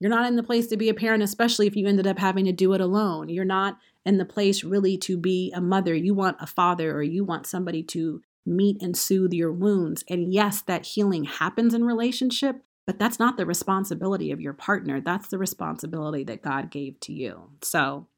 You're 0.00 0.10
not 0.10 0.26
in 0.26 0.34
the 0.34 0.42
place 0.42 0.66
to 0.66 0.76
be 0.76 0.88
a 0.88 0.94
parent, 0.94 1.22
especially 1.22 1.68
if 1.68 1.76
you 1.76 1.86
ended 1.86 2.08
up 2.08 2.18
having 2.18 2.46
to 2.46 2.52
do 2.52 2.72
it 2.72 2.80
alone. 2.80 3.28
You're 3.28 3.44
not 3.44 3.78
in 4.04 4.18
the 4.18 4.24
place 4.24 4.64
really 4.64 4.98
to 4.98 5.16
be 5.16 5.52
a 5.54 5.60
mother. 5.60 5.94
You 5.94 6.12
want 6.12 6.38
a 6.40 6.46
father 6.46 6.92
or 6.92 7.04
you 7.04 7.24
want 7.24 7.46
somebody 7.46 7.84
to 7.84 8.20
meet 8.44 8.82
and 8.82 8.96
soothe 8.96 9.32
your 9.32 9.52
wounds. 9.52 10.02
And 10.10 10.32
yes, 10.32 10.60
that 10.62 10.86
healing 10.86 11.24
happens 11.24 11.72
in 11.72 11.84
relationship, 11.84 12.62
but 12.86 12.98
that's 12.98 13.18
not 13.18 13.36
the 13.36 13.46
responsibility 13.46 14.32
of 14.32 14.40
your 14.40 14.52
partner. 14.52 15.00
That's 15.00 15.28
the 15.28 15.38
responsibility 15.38 16.24
that 16.24 16.42
God 16.42 16.70
gave 16.70 16.98
to 17.00 17.12
you. 17.12 17.50
So, 17.62 18.08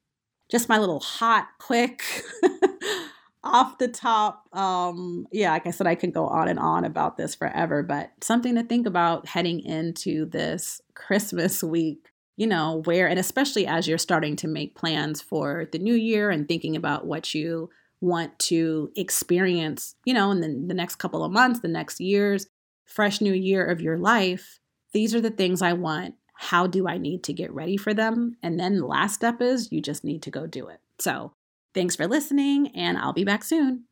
just 0.51 0.69
my 0.69 0.79
little 0.79 1.01
hot, 1.01 1.49
quick, 1.59 2.03
off 3.45 3.79
the 3.79 3.89
top. 3.89 4.49
Um, 4.55 5.27
yeah, 5.33 5.53
like 5.53 5.67
I 5.67 5.71
said, 5.71 5.87
I 5.87 5.95
could 5.95 6.15
go 6.15 6.27
on 6.27 6.49
and 6.49 6.59
on 6.59 6.85
about 6.85 7.17
this 7.17 7.35
forever, 7.35 7.83
but 7.83 8.13
something 8.23 8.55
to 8.55 8.63
think 8.63 8.87
about 8.87 9.29
heading 9.29 9.61
into 9.61 10.27
this 10.27 10.81
Christmas 10.95 11.63
week, 11.63 12.11
you 12.37 12.47
know, 12.47 12.83
where, 12.85 13.07
and 13.07 13.19
especially 13.19 13.67
as 13.67 13.87
you're 13.87 13.99
starting 13.99 14.37
to 14.37 14.49
make 14.49 14.75
plans 14.75 15.21
for 15.21 15.69
the 15.73 15.79
new 15.79 15.95
year 15.95 16.31
and 16.31 16.49
thinking 16.49 16.77
about 16.77 17.07
what 17.07 17.35
you 17.35 17.71
want 18.01 18.39
to 18.39 18.91
experience, 18.97 19.95
you 20.05 20.15
know, 20.15 20.31
in 20.31 20.41
the, 20.41 20.65
the 20.69 20.75
next 20.75 20.97
couple 20.97 21.25
of 21.25 21.33
months, 21.33 21.61
the 21.61 21.69
next 21.69 22.01
years 22.01 22.47
fresh 22.85 23.21
new 23.21 23.33
year 23.33 23.65
of 23.65 23.81
your 23.81 23.99
life, 23.99 24.61
these 24.93 25.15
are 25.15 25.21
the 25.21 25.31
things 25.31 25.63
I 25.63 25.73
want. 25.73 26.15
How 26.35 26.67
do 26.67 26.89
I 26.89 26.99
need 26.99 27.23
to 27.25 27.33
get 27.33 27.53
ready 27.53 27.77
for 27.77 27.95
them? 27.95 28.37
And 28.43 28.59
then 28.59 28.77
the 28.77 28.87
last 28.87 29.15
step 29.15 29.41
is 29.41 29.73
you 29.73 29.81
just 29.81 30.05
need 30.05 30.23
to 30.23 30.31
go 30.31 30.47
do 30.47 30.69
it. 30.69 30.81
So 30.99 31.33
thanks 31.75 31.97
for 31.97 32.07
listening, 32.07 32.69
and 32.77 32.99
I'll 32.99 33.13
be 33.13 33.25
back 33.25 33.45
soon. 33.45 33.85